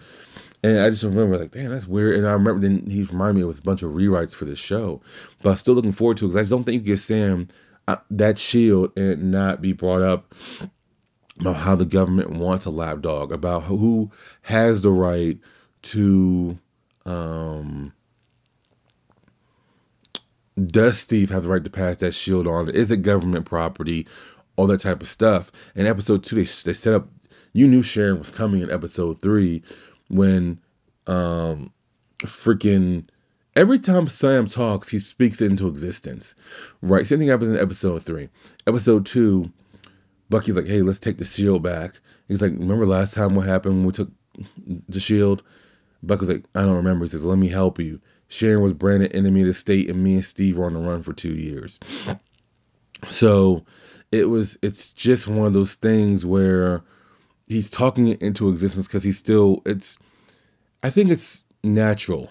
And 0.62 0.80
I 0.80 0.90
just 0.90 1.02
remember 1.02 1.38
like, 1.38 1.52
damn, 1.52 1.70
that's 1.70 1.86
weird. 1.86 2.16
And 2.16 2.26
I 2.26 2.32
remember 2.32 2.60
then 2.60 2.86
he 2.88 3.02
reminded 3.02 3.36
me 3.36 3.42
it 3.42 3.46
was 3.46 3.58
a 3.58 3.62
bunch 3.62 3.82
of 3.82 3.92
rewrites 3.92 4.34
for 4.34 4.44
this 4.44 4.58
show, 4.58 5.02
but 5.42 5.50
I'm 5.50 5.56
still 5.56 5.74
looking 5.74 5.92
forward 5.92 6.18
to 6.18 6.24
it 6.24 6.28
because 6.28 6.36
I 6.36 6.40
just 6.40 6.50
don't 6.50 6.64
think 6.64 6.74
you 6.74 6.80
can 6.80 6.86
get 6.86 6.98
Sam 7.00 7.48
uh, 7.88 7.96
that 8.12 8.38
shield 8.38 8.96
and 8.96 9.30
not 9.30 9.60
be 9.60 9.72
brought 9.72 10.02
up 10.02 10.34
about 11.40 11.56
how 11.56 11.76
the 11.76 11.84
government 11.84 12.30
wants 12.30 12.66
a 12.66 12.70
lapdog, 12.70 13.32
about 13.32 13.64
who 13.64 14.10
has 14.42 14.82
the 14.82 14.90
right 14.90 15.38
to 15.82 16.58
um, 17.04 17.92
does 20.62 20.98
Steve 20.98 21.30
have 21.30 21.42
the 21.42 21.48
right 21.48 21.62
to 21.62 21.70
pass 21.70 21.98
that 21.98 22.14
shield 22.14 22.46
on? 22.46 22.70
Is 22.70 22.90
it 22.90 22.98
government 22.98 23.46
property? 23.46 24.06
All 24.56 24.68
that 24.68 24.80
type 24.80 25.02
of 25.02 25.08
stuff. 25.08 25.52
In 25.74 25.86
episode 25.86 26.24
two, 26.24 26.36
they, 26.36 26.42
they 26.42 26.72
set 26.72 26.94
up. 26.94 27.08
You 27.52 27.68
knew 27.68 27.82
Sharon 27.82 28.18
was 28.18 28.30
coming 28.30 28.62
in 28.62 28.70
episode 28.70 29.20
three 29.20 29.62
when 30.08 30.60
um 31.06 31.72
freaking 32.20 33.06
every 33.54 33.78
time 33.78 34.08
Sam 34.08 34.46
talks, 34.46 34.88
he 34.88 34.98
speaks 34.98 35.42
into 35.42 35.68
existence. 35.68 36.34
Right? 36.80 37.06
Same 37.06 37.18
thing 37.18 37.28
happens 37.28 37.50
in 37.50 37.58
episode 37.58 38.02
three. 38.02 38.30
Episode 38.66 39.06
two, 39.06 39.52
Bucky's 40.28 40.56
like, 40.56 40.66
hey, 40.66 40.82
let's 40.82 40.98
take 40.98 41.18
the 41.18 41.24
shield 41.24 41.62
back. 41.62 42.00
He's 42.28 42.42
like, 42.42 42.52
remember 42.52 42.86
last 42.86 43.14
time 43.14 43.34
what 43.34 43.46
happened 43.46 43.76
when 43.76 43.86
we 43.86 43.92
took 43.92 44.10
the 44.88 45.00
shield? 45.00 45.42
Buck 46.02 46.20
was 46.20 46.28
like, 46.28 46.44
I 46.54 46.62
don't 46.62 46.76
remember. 46.76 47.04
He 47.04 47.08
says, 47.08 47.24
Let 47.24 47.38
me 47.38 47.48
help 47.48 47.78
you. 47.78 48.00
Sharon 48.28 48.62
was 48.62 48.72
branded 48.72 49.14
enemy 49.14 49.42
of 49.42 49.46
the 49.48 49.54
state, 49.54 49.88
and 49.88 50.02
me 50.02 50.14
and 50.14 50.24
Steve 50.24 50.58
were 50.58 50.66
on 50.66 50.74
the 50.74 50.80
run 50.80 51.02
for 51.02 51.12
two 51.12 51.34
years. 51.34 51.78
So 53.10 53.66
it 54.10 54.26
was 54.26 54.58
it's 54.62 54.92
just 54.92 55.26
one 55.26 55.46
of 55.46 55.52
those 55.52 55.74
things 55.74 56.24
where 56.24 56.82
he's 57.46 57.68
talking 57.68 58.08
it 58.08 58.22
into 58.22 58.48
existence 58.48 58.86
because 58.86 59.02
he's 59.02 59.18
still 59.18 59.60
it's 59.66 59.98
I 60.82 60.88
think 60.88 61.10
it's 61.10 61.44
natural 61.62 62.30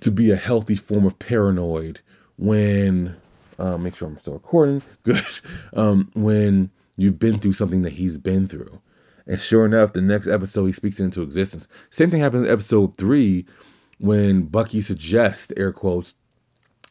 to 0.00 0.10
be 0.10 0.30
a 0.30 0.36
healthy 0.36 0.76
form 0.76 1.04
of 1.04 1.18
paranoid 1.18 2.00
when 2.36 3.16
uh, 3.58 3.76
make 3.78 3.94
sure 3.96 4.08
I'm 4.08 4.18
still 4.18 4.34
recording. 4.34 4.82
Good. 5.02 5.24
Um, 5.72 6.10
when 6.14 6.70
you've 6.96 7.18
been 7.18 7.38
through 7.38 7.52
something 7.52 7.82
that 7.82 7.92
he's 7.92 8.16
been 8.16 8.48
through. 8.48 8.80
And 9.26 9.38
sure 9.38 9.66
enough, 9.66 9.92
the 9.92 10.00
next 10.00 10.26
episode 10.26 10.66
he 10.66 10.72
speaks 10.72 11.00
it 11.00 11.04
into 11.04 11.22
existence. 11.22 11.68
Same 11.90 12.10
thing 12.10 12.20
happens 12.20 12.44
in 12.44 12.50
episode 12.50 12.96
three 12.96 13.46
when 13.98 14.42
Bucky 14.42 14.80
suggests, 14.80 15.52
air 15.56 15.72
quotes, 15.72 16.14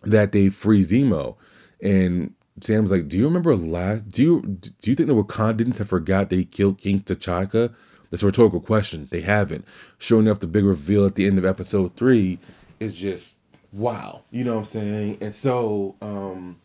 that 0.04 0.32
they 0.32 0.50
free 0.50 0.84
Zemo. 0.84 1.38
And 1.82 2.36
Sam's 2.62 2.92
like, 2.92 3.08
Do 3.08 3.18
you 3.18 3.26
remember 3.26 3.56
last 3.56 4.08
do 4.10 4.24
you 4.24 4.42
do 4.42 4.90
you 4.90 4.96
think 4.96 5.08
the 5.08 5.16
Wakandans 5.16 5.78
have 5.78 5.90
forgot 5.90 6.30
they 6.30 6.44
killed 6.44 6.78
King 6.78 7.02
T'Chaka? 7.02 7.74
That's 8.12 8.24
a 8.24 8.28
rhetorical 8.28 8.62
question. 8.62 9.08
They 9.10 9.22
haven't. 9.22 9.66
Sure 9.98 10.20
enough, 10.20 10.40
the 10.40 10.48
big 10.48 10.64
reveal 10.64 11.06
at 11.06 11.16
the 11.16 11.26
end 11.26 11.38
of 11.38 11.46
episode 11.46 11.96
three 11.96 12.40
is 12.80 12.94
just 12.94 13.36
wow. 13.76 14.24
You 14.32 14.46
know 14.46 14.54
what 14.54 14.60
I'm 14.60 14.66
saying? 14.66 15.18
And 15.22 15.34
so 15.34 15.96
um 16.02 16.58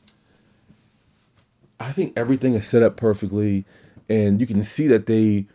I 1.79 1.93
think 1.93 2.15
everything 2.17 2.55
is 2.55 2.67
set 2.67 2.83
up 2.83 2.97
perfectly 2.97 3.65
and 4.09 4.41
you 4.41 4.47
can 4.47 4.63
see 4.63 4.89
that 4.89 5.07
they 5.07 5.47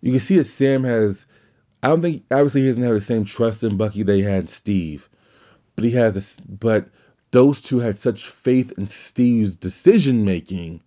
you 0.00 0.10
can 0.10 0.20
see 0.20 0.36
that 0.36 0.44
Sam 0.44 0.84
has 0.84 1.26
I 1.82 1.88
don't 1.88 2.02
think 2.02 2.24
obviously 2.30 2.62
he 2.62 2.66
doesn't 2.66 2.82
have 2.82 2.94
the 2.94 3.00
same 3.00 3.24
trust 3.24 3.62
in 3.62 3.76
Bucky 3.76 4.02
they 4.02 4.20
had 4.20 4.50
Steve. 4.50 5.08
But 5.76 5.84
he 5.84 5.92
has 5.92 6.14
this 6.14 6.40
but 6.40 6.88
those 7.30 7.60
two 7.60 7.78
had 7.78 7.98
such 7.98 8.26
faith 8.26 8.72
in 8.78 8.86
Steve's 8.88 9.54
decision 9.54 10.24
making 10.24 10.82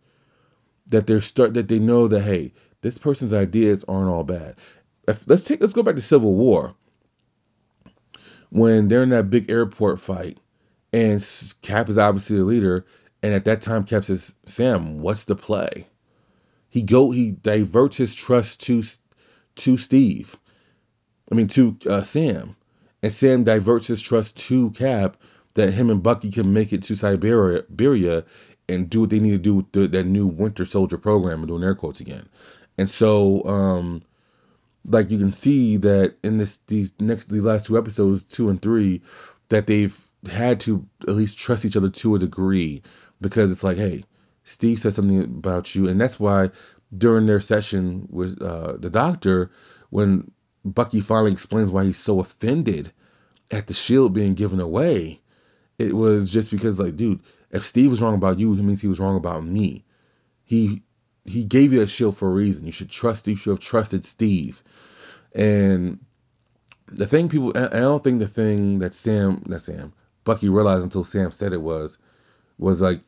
that 0.88 1.08
they're 1.08 1.22
start 1.22 1.54
that 1.54 1.70
they 1.70 1.80
know 1.80 2.10
that 2.10 2.22
hey, 2.22 2.52
this 2.82 2.98
person's 2.98 3.34
ideas 3.34 3.86
aren't 3.88 4.10
all 4.10 4.26
bad. 4.26 4.56
If, 5.08 5.30
let's 5.30 5.46
take 5.46 5.62
let's 5.62 5.74
go 5.74 5.84
back 5.84 5.96
to 5.96 6.02
Civil 6.02 6.36
War 6.36 6.76
when 8.52 8.90
they're 8.90 9.04
in 9.04 9.10
that 9.10 9.30
big 9.30 9.50
airport 9.50 10.00
fight, 10.00 10.38
and 10.94 11.26
Cap 11.62 11.90
is 11.90 11.98
obviously 11.98 12.38
the 12.38 12.44
leader, 12.44 12.86
and 13.24 13.34
at 13.34 13.46
that 13.46 13.62
time 13.62 13.86
Cap 13.86 14.04
says, 14.04 14.36
"Sam, 14.46 15.00
what's 15.00 15.26
the 15.26 15.36
play?" 15.36 15.88
He 16.70 16.84
go 16.84 17.12
he 17.12 17.32
diverts 17.32 17.98
his 17.98 18.14
trust 18.14 18.62
to 18.66 18.84
to 19.56 19.78
Steve, 19.78 20.38
I 21.32 21.36
mean 21.36 21.48
to 21.48 21.78
uh, 21.90 22.02
Sam, 22.02 22.56
and 23.02 23.14
Sam 23.14 23.44
diverts 23.44 23.88
his 23.88 24.02
trust 24.02 24.38
to 24.48 24.72
Cap 24.72 25.18
that 25.54 25.74
him 25.74 25.90
and 25.90 26.04
Bucky 26.04 26.32
can 26.32 26.54
make 26.54 26.74
it 26.74 26.84
to 26.84 26.96
Siberia, 26.96 28.26
and 28.70 28.90
do 28.90 29.02
what 29.02 29.10
they 29.10 29.20
need 29.20 29.32
to 29.32 29.38
do 29.38 29.56
with 29.56 29.72
the, 29.72 29.88
that 29.88 30.06
new 30.06 30.28
Winter 30.28 30.66
Soldier 30.66 30.98
program, 30.98 31.40
and 31.40 31.48
doing 31.48 31.64
air 31.64 31.76
quotes 31.76 32.00
again. 32.00 32.28
And 32.78 32.90
so, 32.90 33.44
um, 33.46 34.02
like 34.86 35.12
you 35.12 35.18
can 35.18 35.32
see 35.32 35.78
that 35.78 36.16
in 36.24 36.38
this 36.38 36.60
these 36.68 36.94
next 37.00 37.30
these 37.30 37.46
last 37.46 37.68
two 37.68 37.78
episodes, 37.78 38.24
two 38.24 38.50
and 38.50 38.62
three, 38.62 39.02
that 39.50 39.68
they've 39.68 39.98
had 40.30 40.60
to 40.62 40.88
at 41.08 41.16
least 41.16 41.38
trust 41.38 41.66
each 41.66 41.78
other 41.78 41.90
to 41.90 42.16
a 42.16 42.20
degree 42.20 42.84
because 43.20 43.52
it's 43.52 43.64
like, 43.64 43.78
hey, 43.78 44.04
Steve 44.44 44.80
said 44.80 44.94
something 44.94 45.22
about 45.24 45.74
you, 45.76 45.88
and 45.88 46.00
that's 46.00 46.20
why 46.20 46.50
during 46.96 47.26
their 47.26 47.40
session 47.40 48.08
with 48.10 48.42
uh, 48.42 48.78
the 48.78 48.90
doctor, 48.90 49.52
when 49.90 50.32
Bucky 50.66 51.00
finally 51.00 51.32
explains 51.32 51.72
why 51.72 51.86
he's 51.86 51.98
so 51.98 52.20
offended 52.20 52.92
at 53.52 53.68
the 53.68 53.74
shield 53.74 54.14
being 54.14 54.34
given 54.34 54.60
away, 54.60 55.22
it 55.78 55.94
was 55.94 56.30
just 56.30 56.52
because 56.52 56.80
like, 56.80 56.96
dude, 56.96 57.22
if 57.52 57.66
Steve 57.66 57.92
was 57.92 58.02
wrong 58.02 58.16
about 58.16 58.40
you, 58.40 58.54
he 58.54 58.62
means 58.62 58.82
he 58.82 58.88
was 58.88 59.00
wrong 59.00 59.18
about 59.18 59.44
me. 59.46 59.84
He 60.44 60.84
he 61.26 61.46
gave 61.46 61.74
you 61.74 61.80
that 61.80 61.88
shield 61.88 62.18
for 62.18 62.28
a 62.28 62.34
reason. 62.34 62.66
You 62.66 62.72
should 62.72 62.90
trust. 62.90 63.28
You 63.28 63.36
should 63.36 63.52
have 63.52 63.60
trusted 63.60 64.06
Steve. 64.06 64.64
And 65.34 66.00
the 66.88 67.08
thing 67.08 67.30
people, 67.30 67.54
I 67.56 67.68
don't 67.68 68.04
think 68.04 68.20
the 68.20 68.28
thing 68.28 68.80
that 68.80 68.94
Sam, 68.94 69.44
that 69.48 69.62
Sam, 69.62 69.94
Bucky 70.24 70.50
realized 70.50 70.84
until 70.84 71.04
Sam 71.04 71.32
said 71.32 71.54
it 71.54 71.62
was, 71.62 71.98
was 72.58 72.82
like, 72.82 73.02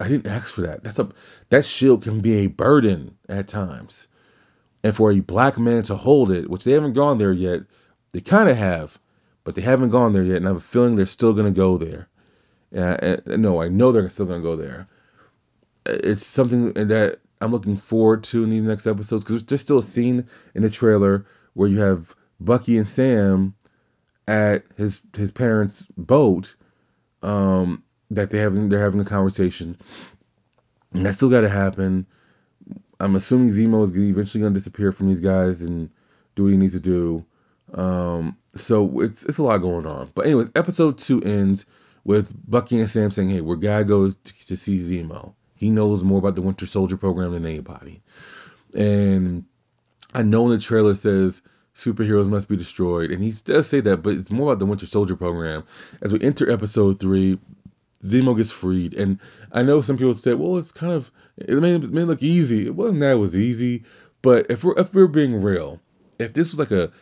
I 0.00 0.08
didn't 0.08 0.26
ask 0.26 0.54
for 0.54 0.62
that. 0.62 0.82
That's 0.84 0.98
a 0.98 1.08
that 1.50 1.64
shield 1.64 2.02
can 2.02 2.20
be 2.20 2.38
a 2.38 2.46
burden 2.46 3.16
at 3.28 3.48
times, 3.48 4.06
and 4.84 4.94
for 4.94 5.10
a 5.10 5.20
black 5.20 5.58
man 5.58 5.82
to 5.84 5.96
hold 5.96 6.30
it, 6.30 6.48
which 6.48 6.64
they 6.64 6.72
haven't 6.72 6.92
gone 6.92 7.18
there 7.18 7.32
yet, 7.32 7.62
they 8.12 8.20
kind 8.20 8.48
of 8.48 8.56
have, 8.56 8.96
but 9.42 9.56
they 9.56 9.62
haven't 9.62 9.90
gone 9.90 10.12
there 10.12 10.22
yet, 10.22 10.36
and 10.36 10.46
I 10.46 10.50
have 10.50 10.58
a 10.58 10.60
feeling 10.60 10.94
they're 10.94 11.06
still 11.06 11.32
gonna 11.32 11.50
go 11.50 11.78
there. 11.78 12.08
Yeah, 12.70 13.16
no, 13.26 13.60
I 13.60 13.68
know 13.68 13.90
they're 13.90 14.08
still 14.08 14.26
gonna 14.26 14.40
go 14.40 14.54
there 14.54 14.86
it's 15.88 16.26
something 16.26 16.72
that 16.72 17.18
I'm 17.40 17.52
looking 17.52 17.76
forward 17.76 18.24
to 18.24 18.44
in 18.44 18.50
these 18.50 18.62
next 18.62 18.86
episodes 18.86 19.24
because 19.24 19.44
there's 19.44 19.60
still 19.60 19.78
a 19.78 19.82
scene 19.82 20.26
in 20.54 20.62
the 20.62 20.70
trailer 20.70 21.26
where 21.54 21.68
you 21.68 21.80
have 21.80 22.14
Bucky 22.40 22.78
and 22.78 22.88
Sam 22.88 23.54
at 24.26 24.64
his 24.76 25.00
his 25.16 25.30
parents' 25.30 25.86
boat 25.96 26.54
um, 27.22 27.82
that 28.10 28.30
they 28.30 28.38
having 28.38 28.68
they're 28.68 28.80
having 28.80 29.00
a 29.00 29.04
conversation, 29.04 29.78
and 30.92 31.06
that 31.06 31.14
still 31.14 31.30
got 31.30 31.42
to 31.42 31.48
happen. 31.48 32.06
I'm 33.00 33.16
assuming 33.16 33.50
Zemo 33.50 33.84
is 33.84 33.96
eventually 33.96 34.40
going 34.40 34.52
to 34.52 34.58
disappear 34.58 34.90
from 34.90 35.06
these 35.06 35.20
guys 35.20 35.62
and 35.62 35.90
do 36.34 36.44
what 36.44 36.52
he 36.52 36.58
needs 36.58 36.72
to 36.72 36.80
do. 36.80 37.24
Um, 37.72 38.36
so 38.54 39.00
it's 39.00 39.22
it's 39.24 39.38
a 39.38 39.42
lot 39.42 39.58
going 39.58 39.86
on. 39.86 40.10
But 40.14 40.26
anyways, 40.26 40.50
episode 40.54 40.98
two 40.98 41.22
ends 41.22 41.66
with 42.04 42.32
Bucky 42.48 42.80
and 42.80 42.90
Sam 42.90 43.10
saying, 43.10 43.30
"Hey, 43.30 43.40
we're 43.40 43.56
gotta 43.56 43.84
go 43.84 44.08
to, 44.08 44.46
to 44.46 44.56
see 44.56 44.78
Zemo." 44.80 45.34
He 45.58 45.70
knows 45.70 46.04
more 46.04 46.18
about 46.18 46.36
the 46.36 46.42
Winter 46.42 46.66
Soldier 46.66 46.96
program 46.96 47.32
than 47.32 47.44
anybody. 47.44 48.00
And 48.74 49.44
I 50.14 50.22
know 50.22 50.48
the 50.48 50.58
trailer 50.58 50.94
says 50.94 51.42
superheroes 51.74 52.28
must 52.28 52.48
be 52.48 52.56
destroyed, 52.56 53.10
and 53.10 53.22
he 53.22 53.32
does 53.44 53.68
say 53.68 53.80
that, 53.80 53.98
but 53.98 54.14
it's 54.14 54.30
more 54.30 54.52
about 54.52 54.60
the 54.60 54.66
Winter 54.66 54.86
Soldier 54.86 55.16
program. 55.16 55.64
As 56.00 56.12
we 56.12 56.20
enter 56.22 56.50
episode 56.50 57.00
three, 57.00 57.38
Zemo 58.04 58.36
gets 58.36 58.52
freed, 58.52 58.94
and 58.94 59.18
I 59.50 59.62
know 59.62 59.80
some 59.80 59.98
people 59.98 60.14
say, 60.14 60.34
"Well, 60.34 60.58
it's 60.58 60.70
kind 60.70 60.92
of 60.92 61.10
it 61.36 61.56
may, 61.60 61.74
it 61.74 61.92
may 61.92 62.04
look 62.04 62.22
easy." 62.22 62.66
It 62.66 62.74
wasn't 62.74 63.00
that 63.00 63.16
it 63.16 63.18
was 63.18 63.34
easy, 63.34 63.82
but 64.22 64.46
if 64.50 64.62
we're 64.62 64.78
if 64.78 64.94
we're 64.94 65.08
being 65.08 65.42
real, 65.42 65.80
if 66.18 66.32
this 66.32 66.50
was 66.50 66.60
like 66.60 66.70
a 66.70 66.92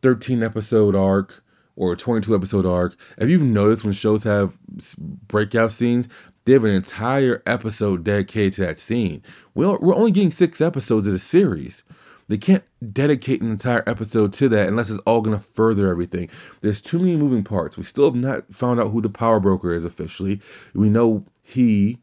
13 0.00 0.42
episode 0.42 0.94
arc 0.94 1.42
or 1.76 1.92
a 1.92 1.96
22 1.96 2.34
episode 2.34 2.66
arc, 2.66 2.94
if 3.18 3.28
you've 3.28 3.42
noticed 3.42 3.84
when 3.84 3.92
shows 3.92 4.24
have 4.24 4.56
breakout 4.98 5.72
scenes, 5.72 6.08
they 6.44 6.52
have 6.52 6.64
an 6.64 6.74
entire 6.74 7.42
episode 7.46 8.04
dedicated 8.04 8.54
to 8.54 8.60
that 8.62 8.78
scene. 8.78 9.22
We're, 9.54 9.78
we're 9.78 9.94
only 9.94 10.10
getting 10.10 10.30
six 10.30 10.60
episodes 10.60 11.06
of 11.06 11.12
the 11.12 11.18
series. 11.18 11.84
They 12.28 12.38
can't 12.38 12.64
dedicate 12.92 13.42
an 13.42 13.50
entire 13.50 13.82
episode 13.86 14.32
to 14.34 14.50
that 14.50 14.68
unless 14.68 14.90
it's 14.90 15.02
all 15.06 15.20
going 15.22 15.36
to 15.36 15.44
further 15.44 15.90
everything. 15.90 16.30
There's 16.60 16.80
too 16.80 16.98
many 16.98 17.16
moving 17.16 17.44
parts. 17.44 17.76
We 17.76 17.84
still 17.84 18.06
have 18.06 18.14
not 18.14 18.54
found 18.54 18.80
out 18.80 18.90
who 18.90 19.02
the 19.02 19.10
power 19.10 19.40
broker 19.40 19.72
is 19.74 19.84
officially. 19.84 20.40
We 20.72 20.88
know 20.88 21.26
he 21.42 21.98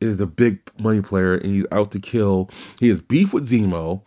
is 0.00 0.20
a 0.20 0.26
big 0.26 0.60
money 0.78 1.02
player 1.02 1.34
and 1.34 1.52
he's 1.52 1.66
out 1.70 1.92
to 1.92 2.00
kill. 2.00 2.50
He 2.78 2.88
has 2.88 3.00
beef 3.00 3.34
with 3.34 3.48
Zemo. 3.48 4.02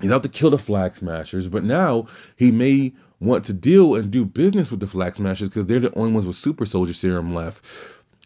He's 0.00 0.12
out 0.12 0.22
to 0.22 0.28
kill 0.28 0.50
the 0.50 0.58
Flag 0.58 0.94
Smashers, 0.94 1.48
but 1.48 1.64
now 1.64 2.06
he 2.36 2.50
may 2.50 2.94
want 3.20 3.46
to 3.46 3.52
deal 3.52 3.94
and 3.94 4.10
do 4.10 4.24
business 4.24 4.70
with 4.70 4.80
the 4.80 4.86
Flag 4.86 5.16
Smashers 5.16 5.48
because 5.48 5.66
they're 5.66 5.80
the 5.80 5.94
only 5.94 6.12
ones 6.12 6.26
with 6.26 6.36
super 6.36 6.66
soldier 6.66 6.92
serum 6.92 7.34
left. 7.34 7.64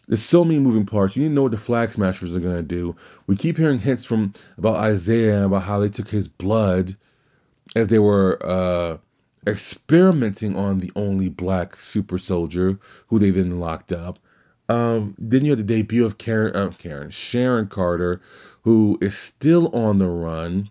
There's 0.07 0.23
so 0.23 0.43
many 0.43 0.59
moving 0.59 0.85
parts. 0.85 1.15
You 1.15 1.23
need 1.23 1.29
to 1.29 1.35
know 1.35 1.43
what 1.43 1.51
the 1.51 1.57
Flag 1.57 1.91
Smashers 1.91 2.35
are 2.35 2.39
gonna 2.39 2.63
do. 2.63 2.95
We 3.27 3.35
keep 3.35 3.57
hearing 3.57 3.79
hints 3.79 4.03
from 4.03 4.33
about 4.57 4.75
Isaiah 4.75 5.45
about 5.45 5.63
how 5.63 5.79
they 5.79 5.89
took 5.89 6.09
his 6.09 6.27
blood 6.27 6.95
as 7.75 7.87
they 7.87 7.99
were 7.99 8.37
uh, 8.43 8.97
experimenting 9.47 10.57
on 10.57 10.79
the 10.79 10.91
only 10.95 11.29
black 11.29 11.75
super 11.75 12.17
soldier 12.17 12.79
who 13.07 13.19
they 13.19 13.29
then 13.29 13.59
locked 13.59 13.91
up. 13.91 14.19
Um, 14.67 15.15
then 15.17 15.43
you 15.43 15.51
had 15.51 15.59
the 15.59 15.63
debut 15.63 16.05
of 16.05 16.17
Karen, 16.17 16.55
uh, 16.55 16.71
Karen, 16.77 17.09
Sharon 17.09 17.67
Carter, 17.67 18.21
who 18.63 18.97
is 19.01 19.17
still 19.17 19.75
on 19.75 19.97
the 19.97 20.07
run, 20.07 20.69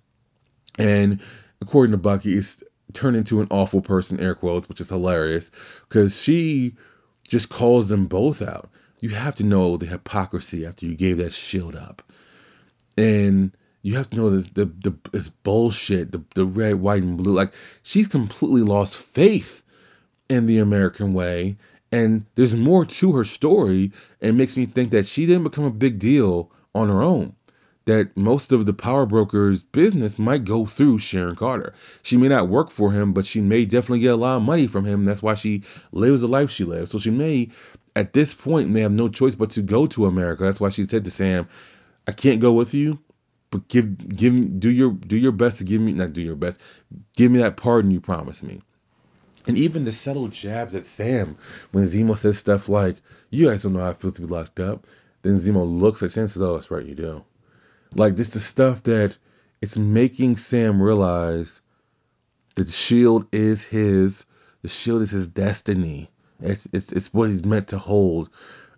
and 0.79 1.21
according 1.61 1.93
to 1.93 1.99
Bucky, 1.99 2.33
is 2.33 2.65
turned 2.91 3.17
into 3.17 3.41
an 3.41 3.49
awful 3.51 3.81
person, 3.81 4.21
air 4.21 4.35
quotes, 4.35 4.69
which 4.69 4.81
is 4.81 4.89
hilarious 4.89 5.51
because 5.89 6.21
she 6.21 6.75
just 7.29 7.49
calls 7.49 7.89
them 7.89 8.07
both 8.07 8.43
out. 8.43 8.71
You 9.01 9.11
have 9.11 9.37
to 9.37 9.45
know 9.45 9.77
the 9.77 9.87
hypocrisy 9.87 10.67
after 10.67 10.87
you 10.87 10.95
gave 10.95 11.19
that 11.19 11.33
shield 11.33 11.75
up, 11.75 12.03
and 12.97 13.53
you 13.83 13.97
have 13.97 14.11
to 14.11 14.17
know 14.17 14.31
this 14.31 14.49
the 14.51 14.67
the 14.67 14.95
this 15.11 15.29
bullshit, 15.29 16.13
the 16.13 16.23
the 16.35 16.45
red, 16.45 16.75
white, 16.75 17.03
and 17.03 17.17
blue. 17.17 17.33
Like 17.33 17.55
she's 17.83 18.09
completely 18.09 18.63
lost 18.63 18.97
faith 18.97 19.65
in 20.29 20.47
the 20.47 20.59
American 20.59 21.15
way, 21.15 21.57
and 21.91 22.27
there's 22.35 22.55
more 22.55 22.85
to 22.85 23.13
her 23.17 23.25
story, 23.25 23.93
and 24.21 24.37
makes 24.37 24.57
me 24.57 24.67
think 24.67 24.91
that 24.91 25.07
she 25.07 25.27
didn't 25.27 25.45
become 25.45 25.65
a 25.65 25.71
big 25.71 25.99
deal 25.99 26.51
on 26.75 26.89
her 26.89 27.03
own. 27.03 27.35
That 27.87 28.17
most 28.17 28.53
of 28.53 28.67
the 28.67 28.73
power 28.73 29.07
broker's 29.07 29.63
business 29.63 30.19
might 30.19 30.45
go 30.45 30.67
through 30.67 30.99
Sharon 30.99 31.37
Carter. 31.37 31.75
She 32.03 32.17
may 32.17 32.29
not 32.29 32.49
work 32.49 32.71
for 32.71 32.93
him, 32.93 33.13
but 33.13 33.27
she 33.27 33.41
may 33.41 33.65
definitely 33.65 34.01
get 34.01 34.13
a 34.13 34.17
lot 34.17 34.37
of 34.37 34.43
money 34.43 34.67
from 34.67 34.85
him. 34.85 35.05
That's 35.05 35.23
why 35.23 35.35
she 35.35 35.63
lives 35.93 36.21
the 36.21 36.29
life 36.29 36.51
she 36.51 36.65
lives. 36.65 36.91
So 36.91 36.99
she 36.99 37.11
may, 37.11 37.51
at 37.97 38.13
this 38.13 38.35
point, 38.35 38.71
may 38.71 38.81
have 38.81 38.93
no 38.93 39.09
choice 39.09 39.35
but 39.35 39.51
to 39.51 39.63
go 39.63 39.87
to 39.89 40.07
America. 40.07 40.45
That's 40.45 40.61
why 40.61 40.69
she 40.69 40.85
said 40.85 41.05
to 41.05 41.11
Sam, 41.11 41.49
"I 42.07 42.13
can't 42.13 42.41
go 42.41 42.53
with 42.53 42.75
you, 42.75 42.99
but 43.51 43.67
give 43.69 44.17
give 44.17 44.61
do 44.61 44.71
your 44.71 44.93
do 44.93 45.17
your 45.17 45.33
best 45.33 45.59
to 45.59 45.65
give 45.65 45.81
me 45.81 45.93
not 45.93 46.13
do 46.13 46.23
your 46.23 46.37
best, 46.37 46.61
give 47.17 47.31
me 47.31 47.39
that 47.41 47.57
pardon 47.57 47.91
you 47.91 48.01
promised 48.01 48.43
me." 48.43 48.61
And 49.47 49.57
even 49.57 49.85
the 49.85 49.93
subtle 49.93 50.29
jabs 50.29 50.75
at 50.75 50.85
Sam 50.85 51.37
when 51.73 51.85
Zemo 51.85 52.17
says 52.17 52.39
stuff 52.39 52.69
like, 52.69 52.97
You 53.31 53.47
guys 53.47 53.63
don't 53.63 53.73
know 53.73 53.81
how 53.81 53.91
it 53.91 53.97
feels 53.97 54.15
to 54.15 54.21
be 54.21 54.27
locked 54.27 54.61
up. 54.61 54.87
Then 55.23 55.37
Zemo 55.37 55.67
looks 55.67 56.03
at 56.03 56.13
Sam 56.13 56.23
and 56.23 56.31
says, 56.31 56.43
Oh, 56.43 56.55
that's 56.55 56.71
right, 56.71 56.85
you 56.85 56.95
do. 56.95 57.25
Like 57.95 58.17
this 58.17 58.31
the 58.31 58.41
stuff 58.41 58.85
that 58.85 59.17
it's 59.61 59.77
making 59.77 60.37
Sam 60.37 60.81
realize 60.81 61.61
that 62.55 62.65
the 62.65 62.71
shield 62.71 63.27
is 63.33 63.65
his, 63.65 64.27
the 64.63 64.69
shield 64.69 65.03
is 65.03 65.11
his 65.11 65.29
destiny. 65.29 66.11
It's 66.41 66.69
it's 66.73 66.93
it's 66.93 67.13
what 67.13 67.31
he's 67.31 67.45
meant 67.45 67.69
to 67.69 67.79
hold. 67.79 68.31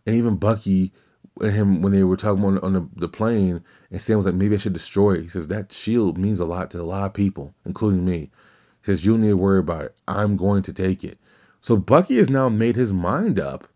And 0.06 0.16
even 0.16 0.36
Bucky 0.36 0.92
and 1.40 1.52
him 1.52 1.82
when 1.82 1.92
they 1.92 2.04
were 2.04 2.16
talking 2.16 2.44
on, 2.44 2.58
on 2.58 2.72
the, 2.72 2.88
the 2.96 3.08
plane, 3.08 3.62
and 3.90 4.00
Sam 4.00 4.16
was 4.16 4.26
like, 4.26 4.34
maybe 4.34 4.54
I 4.54 4.58
should 4.58 4.72
destroy 4.72 5.14
it. 5.14 5.22
He 5.22 5.28
says 5.28 5.48
that 5.48 5.72
shield 5.72 6.18
means 6.18 6.40
a 6.40 6.44
lot 6.44 6.70
to 6.72 6.80
a 6.80 6.82
lot 6.82 7.06
of 7.06 7.14
people, 7.14 7.54
including 7.64 8.04
me. 8.04 8.18
He 8.18 8.86
says 8.86 9.04
you 9.04 9.12
don't 9.12 9.20
need 9.20 9.28
to 9.28 9.36
worry 9.36 9.60
about 9.60 9.84
it. 9.86 9.94
I'm 10.08 10.36
going 10.36 10.62
to 10.62 10.72
take 10.72 11.04
it. 11.04 11.18
So 11.60 11.76
Bucky 11.76 12.16
has 12.16 12.30
now 12.30 12.48
made 12.48 12.76
his 12.76 12.92
mind 12.92 13.38
up 13.38 13.68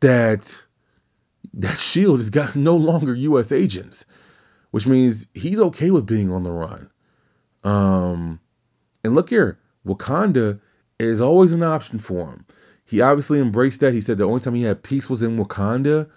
that 0.00 0.62
that 1.54 1.78
shield 1.78 2.18
has 2.18 2.30
got 2.30 2.56
no 2.56 2.76
longer 2.76 3.14
U.S. 3.14 3.52
agents 3.52 4.06
which 4.72 4.86
means 4.86 5.28
he's 5.34 5.60
okay 5.60 5.90
with 5.90 6.06
being 6.06 6.32
on 6.32 6.42
the 6.42 6.50
run. 6.50 6.90
Um, 7.62 8.40
and 9.04 9.14
look 9.14 9.28
here, 9.28 9.60
Wakanda 9.86 10.60
is 10.98 11.20
always 11.20 11.52
an 11.52 11.62
option 11.62 12.00
for 12.00 12.26
him. 12.26 12.46
He 12.86 13.00
obviously 13.00 13.38
embraced 13.38 13.80
that. 13.80 13.94
He 13.94 14.00
said 14.00 14.18
the 14.18 14.26
only 14.26 14.40
time 14.40 14.54
he 14.54 14.62
had 14.62 14.82
peace 14.82 15.08
was 15.08 15.22
in 15.22 15.36
Wakanda, 15.36 16.10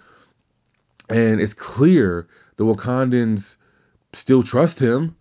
and 1.10 1.40
it's 1.40 1.54
clear 1.54 2.28
the 2.56 2.64
Wakandans 2.64 3.58
still 4.14 4.42
trust 4.42 4.80
him. 4.80 5.16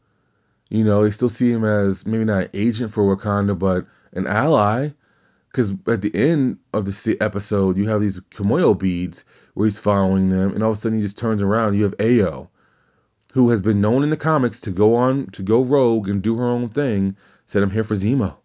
You 0.70 0.84
know, 0.84 1.04
they 1.04 1.10
still 1.10 1.28
see 1.28 1.50
him 1.50 1.64
as 1.64 2.06
maybe 2.06 2.24
not 2.24 2.44
an 2.44 2.50
agent 2.54 2.92
for 2.92 3.16
Wakanda, 3.16 3.58
but 3.58 3.86
an 4.12 4.26
ally. 4.26 4.90
Because 5.48 5.72
at 5.86 6.02
the 6.02 6.14
end 6.14 6.58
of 6.72 6.84
the 6.84 7.16
episode, 7.20 7.76
you 7.78 7.88
have 7.88 8.00
these 8.00 8.18
Kimoyo 8.18 8.76
beads 8.76 9.24
where 9.54 9.66
he's 9.66 9.78
following 9.78 10.28
them, 10.28 10.52
and 10.52 10.62
all 10.62 10.72
of 10.72 10.78
a 10.78 10.80
sudden 10.80 10.98
he 10.98 11.02
just 11.02 11.18
turns 11.18 11.42
around. 11.42 11.74
You 11.74 11.84
have 11.84 11.96
Ayo, 11.98 12.48
who 13.34 13.50
has 13.50 13.60
been 13.60 13.80
known 13.80 14.04
in 14.04 14.10
the 14.10 14.16
comics 14.16 14.60
to 14.60 14.70
go 14.70 14.94
on 14.94 15.26
to 15.26 15.42
go 15.42 15.64
rogue 15.64 16.08
and 16.08 16.22
do 16.22 16.36
her 16.36 16.46
own 16.46 16.68
thing, 16.68 17.16
said 17.46 17.64
I'm 17.64 17.70
here 17.70 17.82
for 17.82 17.96
Zemo. 17.96 18.36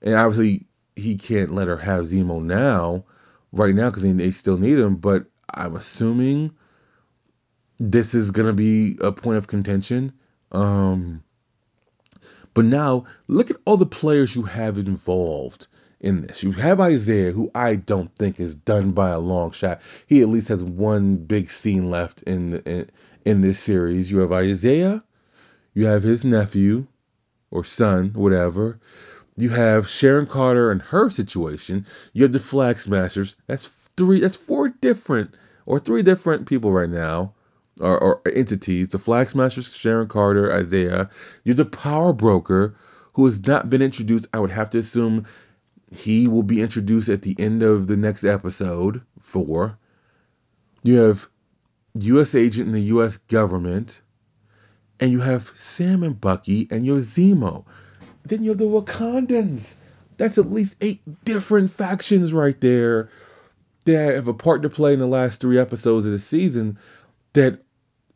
And 0.00 0.14
obviously 0.14 0.66
he 0.96 1.18
can't 1.18 1.52
let 1.52 1.68
her 1.68 1.76
have 1.76 2.04
Zemo 2.04 2.42
now, 2.42 3.04
right 3.52 3.74
now, 3.74 3.90
because 3.90 4.02
they 4.02 4.30
still 4.30 4.56
need 4.56 4.78
him. 4.78 4.96
But 4.96 5.26
I'm 5.52 5.76
assuming 5.76 6.52
this 7.78 8.14
is 8.14 8.30
gonna 8.30 8.54
be 8.54 8.96
a 8.98 9.12
point 9.12 9.36
of 9.36 9.46
contention. 9.46 10.14
Um, 10.50 11.22
but 12.54 12.64
now 12.64 13.04
look 13.28 13.50
at 13.50 13.58
all 13.66 13.76
the 13.76 13.84
players 13.84 14.34
you 14.34 14.44
have 14.44 14.78
involved 14.78 15.66
in 16.04 16.20
this. 16.20 16.42
You 16.42 16.52
have 16.52 16.80
Isaiah, 16.80 17.32
who 17.32 17.50
I 17.54 17.76
don't 17.76 18.14
think 18.14 18.38
is 18.38 18.54
done 18.54 18.92
by 18.92 19.10
a 19.10 19.18
long 19.18 19.52
shot. 19.52 19.80
He 20.06 20.20
at 20.20 20.28
least 20.28 20.48
has 20.48 20.62
one 20.62 21.16
big 21.16 21.48
scene 21.48 21.90
left 21.90 22.22
in 22.22 22.58
in, 22.58 22.90
in 23.24 23.40
this 23.40 23.58
series. 23.58 24.12
You 24.12 24.18
have 24.18 24.30
Isaiah, 24.30 25.02
you 25.72 25.86
have 25.86 26.02
his 26.02 26.24
nephew 26.24 26.86
or 27.50 27.64
son, 27.64 28.10
whatever. 28.12 28.78
You 29.36 29.48
have 29.48 29.88
Sharon 29.88 30.26
Carter 30.26 30.70
and 30.70 30.82
her 30.82 31.08
situation. 31.08 31.86
You 32.12 32.24
have 32.24 32.32
the 32.32 32.38
Flag 32.38 32.78
Smashers. 32.78 33.34
That's 33.46 33.66
three. 33.96 34.20
That's 34.20 34.36
four 34.36 34.68
different 34.68 35.34
or 35.64 35.80
three 35.80 36.02
different 36.02 36.46
people 36.46 36.70
right 36.70 36.90
now, 36.90 37.32
or, 37.80 37.98
or 37.98 38.22
entities. 38.30 38.90
The 38.90 38.98
Flag 38.98 39.30
Smashers, 39.30 39.74
Sharon 39.74 40.08
Carter, 40.08 40.52
Isaiah. 40.52 41.08
You're 41.44 41.54
the 41.54 41.64
Power 41.64 42.12
Broker, 42.12 42.76
who 43.14 43.24
has 43.24 43.44
not 43.46 43.70
been 43.70 43.80
introduced. 43.80 44.28
I 44.34 44.40
would 44.40 44.50
have 44.50 44.70
to 44.70 44.78
assume 44.78 45.24
he 45.90 46.28
will 46.28 46.42
be 46.42 46.62
introduced 46.62 47.08
at 47.08 47.22
the 47.22 47.36
end 47.38 47.62
of 47.62 47.86
the 47.86 47.96
next 47.96 48.24
episode. 48.24 49.02
Four. 49.20 49.78
You 50.82 50.98
have 50.98 51.28
U.S. 51.94 52.34
agent 52.34 52.68
in 52.68 52.74
the 52.74 52.80
U.S. 52.80 53.16
government, 53.16 54.02
and 55.00 55.10
you 55.10 55.20
have 55.20 55.52
Sam 55.54 56.02
and 56.02 56.20
Bucky, 56.20 56.68
and 56.70 56.84
you 56.84 56.94
have 56.94 57.02
Zemo. 57.02 57.64
Then 58.24 58.42
you 58.42 58.50
have 58.50 58.58
the 58.58 58.64
Wakandans. 58.64 59.74
That's 60.16 60.38
at 60.38 60.50
least 60.50 60.76
eight 60.80 61.02
different 61.24 61.70
factions 61.70 62.32
right 62.32 62.58
there 62.60 63.10
that 63.84 64.14
have 64.14 64.28
a 64.28 64.34
part 64.34 64.62
to 64.62 64.70
play 64.70 64.92
in 64.92 64.98
the 64.98 65.06
last 65.06 65.40
three 65.40 65.58
episodes 65.58 66.06
of 66.06 66.12
the 66.12 66.18
season 66.18 66.78
that 67.32 67.60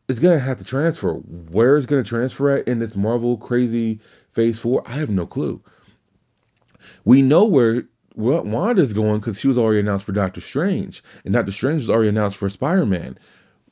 is 0.07 0.19
going 0.19 0.37
to 0.37 0.43
have 0.43 0.57
to 0.57 0.63
transfer. 0.63 1.13
Where 1.13 1.77
is 1.77 1.85
going 1.85 2.03
to 2.03 2.09
transfer 2.09 2.57
at 2.57 2.67
in 2.67 2.79
this 2.79 2.95
Marvel 2.95 3.37
crazy 3.37 3.99
phase 4.31 4.59
four? 4.59 4.83
I 4.85 4.93
have 4.93 5.11
no 5.11 5.27
clue. 5.27 5.61
We 7.03 7.21
know 7.21 7.45
where 7.45 7.83
Wanda's 8.15 8.93
going 8.93 9.19
because 9.19 9.39
she 9.39 9.47
was 9.47 9.57
already 9.57 9.79
announced 9.79 10.05
for 10.05 10.11
Doctor 10.11 10.41
Strange, 10.41 11.03
and 11.23 11.33
Doctor 11.33 11.51
Strange 11.51 11.81
was 11.81 11.89
already 11.89 12.09
announced 12.09 12.37
for 12.37 12.49
Spider 12.49 12.85
Man. 12.85 13.17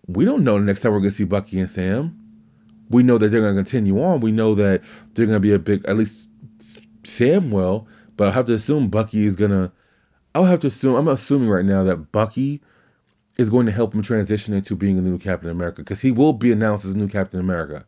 We 0.07 0.25
don't 0.25 0.43
know 0.43 0.57
the 0.57 0.65
next 0.65 0.81
time 0.81 0.93
we're 0.93 0.99
going 0.99 1.11
to 1.11 1.15
see 1.15 1.25
Bucky 1.25 1.59
and 1.59 1.69
Sam. 1.69 2.17
We 2.89 3.03
know 3.03 3.17
that 3.17 3.29
they're 3.29 3.41
going 3.41 3.55
to 3.55 3.61
continue 3.61 4.01
on. 4.01 4.21
We 4.21 4.31
know 4.31 4.55
that 4.55 4.81
they're 5.13 5.25
going 5.25 5.35
to 5.35 5.41
be 5.41 5.53
a 5.53 5.59
big, 5.59 5.85
at 5.85 5.97
least 5.97 6.29
Sam 7.03 7.51
will, 7.51 7.87
but 8.15 8.29
I 8.29 8.31
have 8.31 8.45
to 8.45 8.53
assume 8.53 8.89
Bucky 8.89 9.25
is 9.25 9.35
going 9.35 9.51
to. 9.51 9.71
I'll 10.33 10.45
have 10.45 10.59
to 10.61 10.67
assume, 10.67 10.95
I'm 10.95 11.07
assuming 11.07 11.49
right 11.49 11.65
now 11.65 11.85
that 11.85 12.11
Bucky 12.11 12.61
is 13.37 13.49
going 13.49 13.65
to 13.65 13.71
help 13.71 13.93
him 13.93 14.01
transition 14.01 14.53
into 14.53 14.75
being 14.75 14.97
a 14.97 15.01
new 15.01 15.17
Captain 15.17 15.49
America 15.49 15.81
because 15.81 16.01
he 16.01 16.11
will 16.11 16.33
be 16.33 16.51
announced 16.51 16.85
as 16.85 16.93
a 16.93 16.97
new 16.97 17.07
Captain 17.07 17.39
America. 17.39 17.85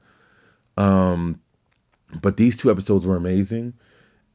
Um, 0.77 1.39
but 2.21 2.37
these 2.37 2.57
two 2.57 2.71
episodes 2.71 3.05
were 3.05 3.15
amazing. 3.15 3.73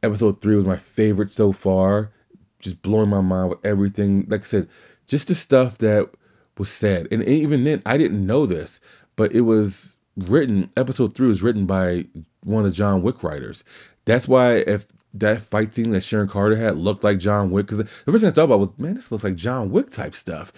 Episode 0.04 0.40
three 0.40 0.56
was 0.56 0.64
my 0.64 0.76
favorite 0.76 1.30
so 1.30 1.52
far. 1.52 2.12
Just 2.60 2.82
blowing 2.82 3.08
my 3.08 3.20
mind 3.20 3.50
with 3.50 3.64
everything. 3.64 4.26
Like 4.28 4.42
I 4.42 4.44
said, 4.44 4.68
just 5.06 5.28
the 5.28 5.34
stuff 5.34 5.78
that 5.78 6.10
was 6.58 6.70
said. 6.70 7.08
And 7.10 7.24
even 7.24 7.64
then, 7.64 7.82
I 7.84 7.96
didn't 7.96 8.26
know 8.26 8.46
this, 8.46 8.80
but 9.16 9.32
it 9.32 9.40
was 9.40 9.98
written. 10.16 10.70
Episode 10.76 11.14
three 11.14 11.28
was 11.28 11.42
written 11.42 11.66
by 11.66 12.06
one 12.42 12.64
of 12.64 12.70
the 12.70 12.76
John 12.76 13.02
Wick 13.02 13.22
writers. 13.22 13.64
That's 14.04 14.28
why 14.28 14.56
if 14.56 14.86
that 15.14 15.42
fight 15.42 15.74
scene 15.74 15.92
that 15.92 16.02
Sharon 16.02 16.28
Carter 16.28 16.56
had 16.56 16.76
looked 16.76 17.04
like 17.04 17.18
John 17.18 17.50
Wick, 17.50 17.66
because 17.66 17.78
the 17.78 17.84
first 17.84 18.22
thing 18.22 18.30
I 18.30 18.34
thought 18.34 18.44
about 18.44 18.60
was, 18.60 18.78
man, 18.78 18.94
this 18.94 19.10
looks 19.10 19.24
like 19.24 19.36
John 19.36 19.70
Wick 19.70 19.90
type 19.90 20.14
stuff. 20.14 20.52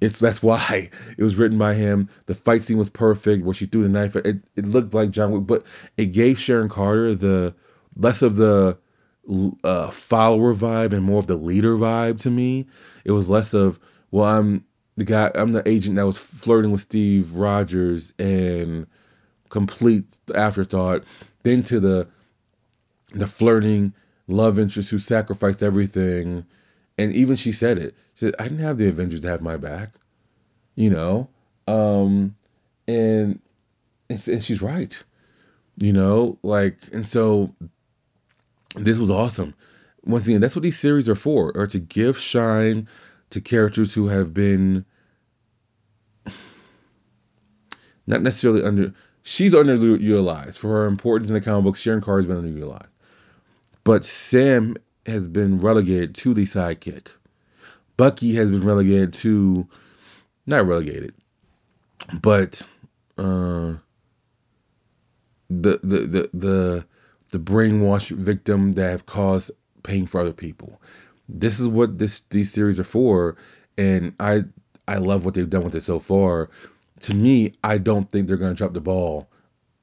It's 0.00 0.18
that's 0.18 0.42
why 0.42 0.90
it 1.16 1.22
was 1.22 1.36
written 1.36 1.58
by 1.58 1.74
him. 1.74 2.08
The 2.26 2.34
fight 2.34 2.62
scene 2.64 2.78
was 2.78 2.88
perfect 2.88 3.44
where 3.44 3.54
she 3.54 3.66
threw 3.66 3.82
the 3.82 3.88
knife. 3.88 4.16
It 4.16 4.42
it 4.56 4.66
looked 4.66 4.94
like 4.94 5.10
John 5.10 5.32
Wick, 5.32 5.46
but 5.46 5.64
it 5.96 6.06
gave 6.06 6.40
Sharon 6.40 6.68
Carter 6.68 7.14
the 7.14 7.54
less 7.96 8.22
of 8.22 8.36
the 8.36 8.78
uh, 9.62 9.90
follower 9.90 10.54
vibe 10.54 10.92
and 10.92 11.04
more 11.04 11.18
of 11.18 11.26
the 11.26 11.36
leader 11.36 11.76
vibe 11.76 12.20
to 12.22 12.30
me. 12.30 12.66
It 13.04 13.12
was 13.12 13.30
less 13.30 13.54
of, 13.54 13.78
well, 14.10 14.26
I'm 14.26 14.64
the 14.96 15.04
guy, 15.04 15.30
I'm 15.34 15.52
the 15.52 15.66
agent 15.68 15.96
that 15.96 16.06
was 16.06 16.18
flirting 16.18 16.72
with 16.72 16.80
Steve 16.80 17.34
Rogers 17.34 18.12
and 18.18 18.86
complete 19.48 20.18
afterthought. 20.34 21.04
Then 21.42 21.62
to 21.64 21.80
the 21.80 22.08
the 23.12 23.26
flirting 23.26 23.94
love 24.28 24.58
interest 24.58 24.90
who 24.90 24.98
sacrificed 24.98 25.62
everything. 25.62 26.46
And 26.98 27.14
even 27.14 27.36
she 27.36 27.52
said 27.52 27.78
it. 27.78 27.94
She 28.14 28.26
said, 28.26 28.34
I 28.38 28.44
didn't 28.44 28.58
have 28.58 28.78
the 28.78 28.88
Avengers 28.88 29.22
to 29.22 29.28
have 29.28 29.42
my 29.42 29.56
back. 29.56 29.90
You 30.74 30.90
know? 30.90 31.28
Um, 31.66 32.36
and, 32.86 33.40
and, 34.08 34.28
and 34.28 34.44
she's 34.44 34.62
right. 34.62 35.02
You 35.76 35.92
know, 35.92 36.38
like, 36.42 36.76
and 36.92 37.06
so 37.06 37.54
this 38.76 38.98
was 38.98 39.10
awesome. 39.10 39.54
Once 40.02 40.26
again, 40.26 40.40
that's 40.40 40.56
what 40.56 40.62
these 40.62 40.78
series 40.78 41.08
are 41.08 41.16
for, 41.16 41.52
or 41.54 41.66
to 41.66 41.78
give 41.78 42.18
shine 42.18 42.88
to 43.30 43.40
characters 43.40 43.92
who 43.92 44.08
have 44.08 44.32
been 44.32 44.84
not 48.06 48.22
necessarily 48.22 48.62
under. 48.62 48.94
She's 49.22 49.52
underutilized 49.52 50.58
for 50.58 50.68
her 50.68 50.86
importance 50.86 51.28
in 51.28 51.34
the 51.34 51.40
comic 51.40 51.64
book. 51.64 51.76
Sharon 51.76 52.00
Carter's 52.00 52.26
been 52.26 52.42
underutilized, 52.42 52.88
but 53.84 54.04
Sam 54.04 54.76
has 55.06 55.28
been 55.28 55.60
relegated 55.60 56.14
to 56.16 56.34
the 56.34 56.44
sidekick. 56.44 57.08
Bucky 57.96 58.34
has 58.36 58.50
been 58.50 58.64
relegated 58.64 59.12
to, 59.14 59.68
not 60.46 60.66
relegated, 60.66 61.14
but 62.20 62.62
uh, 63.18 63.74
the 65.50 65.80
the 65.82 65.98
the 66.06 66.30
the 66.32 66.86
the 67.30 67.38
brainwashed 67.38 68.10
victim 68.10 68.72
that 68.72 68.90
have 68.90 69.06
caused 69.06 69.50
pain 69.82 70.06
for 70.06 70.20
other 70.20 70.32
people. 70.32 70.80
This 71.28 71.60
is 71.60 71.68
what 71.68 71.98
this 71.98 72.22
these 72.22 72.52
series 72.52 72.80
are 72.80 72.84
for, 72.84 73.36
and 73.78 74.14
I 74.18 74.44
I 74.86 74.96
love 74.96 75.24
what 75.24 75.34
they've 75.34 75.48
done 75.48 75.64
with 75.64 75.74
it 75.74 75.82
so 75.82 76.00
far. 76.00 76.50
to 77.00 77.14
me, 77.14 77.54
I 77.62 77.78
don't 77.78 78.10
think 78.10 78.26
they're 78.26 78.36
to 78.36 78.54
drop 78.54 78.74
the 78.74 78.80
ball 78.80 79.28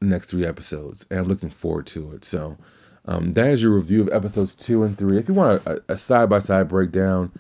next 0.02 0.30
three 0.30 0.46
episodes, 0.46 1.06
and 1.10 1.20
I'm 1.20 1.28
looking 1.28 1.50
forward 1.50 1.88
to 1.88 2.14
it. 2.14 2.26
So 2.26 2.58
um, 3.06 3.34
that 3.34 3.48
is 3.52 3.64
your 3.64 3.72
review 3.72 4.02
of 4.04 4.10
episodes 4.10 4.54
two 4.54 4.84
and 4.84 4.98
three. 4.98 5.18
If 5.18 5.30
you 5.30 5.34
want 5.34 5.64
a 5.88 5.98
side 5.98 6.30
by 6.30 6.40
side 6.40 6.68
breakdown, 6.68 7.32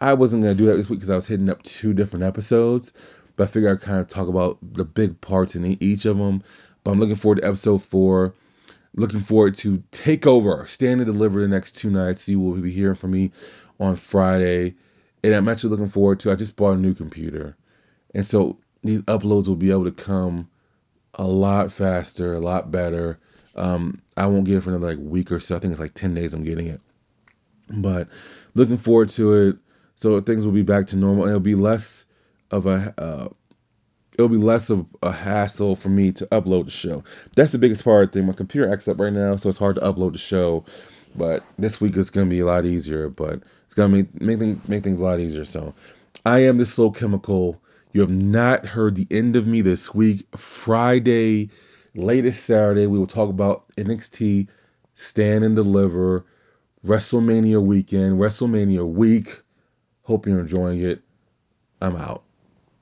I 0.00 0.14
wasn't 0.14 0.42
to 0.44 0.54
do 0.54 0.66
that 0.66 0.76
this 0.76 0.90
week 0.90 0.98
because 0.98 1.10
I 1.10 1.16
was 1.16 1.26
hitting 1.26 1.48
up 1.48 1.62
two 1.62 1.94
different 1.94 2.24
episodes, 2.24 2.92
but 3.36 3.44
I 3.44 3.46
figured 3.46 3.72
I'd 3.72 3.86
kind 3.86 4.00
of 4.00 4.08
talk 4.08 4.28
about 4.28 4.58
the 4.60 4.84
big 4.84 5.20
parts 5.20 5.56
in 5.56 5.64
each 5.82 6.04
of 6.04 6.18
them. 6.18 6.42
But 6.82 6.90
I'm 6.90 7.00
looking 7.00 7.16
forward 7.16 7.40
to 7.40 7.46
episode 7.46 7.82
four. 7.82 8.34
Looking 8.96 9.20
forward 9.20 9.56
to 9.56 9.82
take 9.90 10.26
over, 10.26 10.66
stand 10.68 11.00
and 11.00 11.12
deliver 11.12 11.40
the 11.40 11.48
next 11.48 11.72
two 11.72 11.90
nights. 11.90 12.28
You 12.28 12.40
will 12.40 12.54
be 12.54 12.70
hearing 12.70 12.94
from 12.94 13.10
me 13.10 13.32
on 13.80 13.96
Friday, 13.96 14.76
and 15.22 15.34
I'm 15.34 15.48
actually 15.48 15.70
looking 15.70 15.88
forward 15.88 16.20
to. 16.20 16.30
I 16.30 16.36
just 16.36 16.54
bought 16.54 16.76
a 16.76 16.80
new 16.80 16.94
computer, 16.94 17.56
and 18.14 18.24
so 18.24 18.58
these 18.82 19.02
uploads 19.02 19.48
will 19.48 19.56
be 19.56 19.72
able 19.72 19.84
to 19.84 19.92
come 19.92 20.48
a 21.14 21.24
lot 21.26 21.72
faster, 21.72 22.34
a 22.34 22.40
lot 22.40 22.70
better. 22.70 23.18
Um, 23.56 24.02
I 24.16 24.26
won't 24.26 24.44
get 24.44 24.56
it 24.56 24.60
for 24.62 24.70
another 24.70 24.88
like 24.88 24.98
week 24.98 25.32
or 25.32 25.40
so. 25.40 25.56
I 25.56 25.58
think 25.58 25.72
it's 25.72 25.80
like 25.80 25.94
10 25.94 26.14
days 26.14 26.34
I'm 26.34 26.44
getting 26.44 26.66
it. 26.66 26.80
But 27.68 28.08
looking 28.54 28.76
forward 28.76 29.10
to 29.10 29.48
it. 29.48 29.56
So 29.96 30.20
things 30.20 30.44
will 30.44 30.52
be 30.52 30.62
back 30.62 30.88
to 30.88 30.96
normal. 30.96 31.26
It'll 31.26 31.40
be 31.40 31.54
less 31.54 32.04
of 32.50 32.66
a 32.66 32.94
uh, 32.98 33.28
it'll 34.14 34.28
be 34.28 34.36
less 34.36 34.70
of 34.70 34.86
a 35.02 35.12
hassle 35.12 35.76
for 35.76 35.88
me 35.88 36.12
to 36.12 36.26
upload 36.26 36.66
the 36.66 36.70
show. 36.70 37.04
That's 37.36 37.52
the 37.52 37.58
biggest 37.58 37.84
part 37.84 38.04
of 38.04 38.12
the 38.12 38.18
thing. 38.18 38.26
My 38.26 38.32
computer 38.32 38.72
acts 38.72 38.88
up 38.88 38.98
right 38.98 39.12
now, 39.12 39.36
so 39.36 39.48
it's 39.48 39.58
hard 39.58 39.76
to 39.76 39.82
upload 39.82 40.12
the 40.12 40.18
show. 40.18 40.64
But 41.16 41.44
this 41.58 41.80
week 41.80 41.96
is 41.96 42.10
gonna 42.10 42.30
be 42.30 42.40
a 42.40 42.46
lot 42.46 42.66
easier. 42.66 43.08
But 43.08 43.42
it's 43.66 43.74
gonna 43.74 43.94
make 43.94 44.20
make 44.20 44.38
things 44.38 44.68
make 44.68 44.84
things 44.84 45.00
a 45.00 45.04
lot 45.04 45.20
easier. 45.20 45.44
So 45.44 45.74
I 46.24 46.40
am 46.44 46.56
the 46.56 46.66
slow 46.66 46.90
chemical. 46.90 47.60
You 47.92 48.00
have 48.00 48.10
not 48.10 48.66
heard 48.66 48.96
the 48.96 49.06
end 49.10 49.36
of 49.36 49.46
me 49.46 49.60
this 49.60 49.94
week. 49.94 50.26
Friday, 50.36 51.50
latest 51.94 52.44
Saturday, 52.44 52.88
we 52.88 52.98
will 52.98 53.06
talk 53.06 53.30
about 53.30 53.64
NXT 53.76 54.48
Stand 54.96 55.44
and 55.44 55.54
Deliver, 55.54 56.24
WrestleMania 56.84 57.62
weekend, 57.62 58.18
WrestleMania 58.18 58.84
week. 58.84 59.40
Hope 60.02 60.26
you're 60.26 60.40
enjoying 60.40 60.80
it. 60.80 61.02
I'm 61.80 61.96
out. 61.96 62.23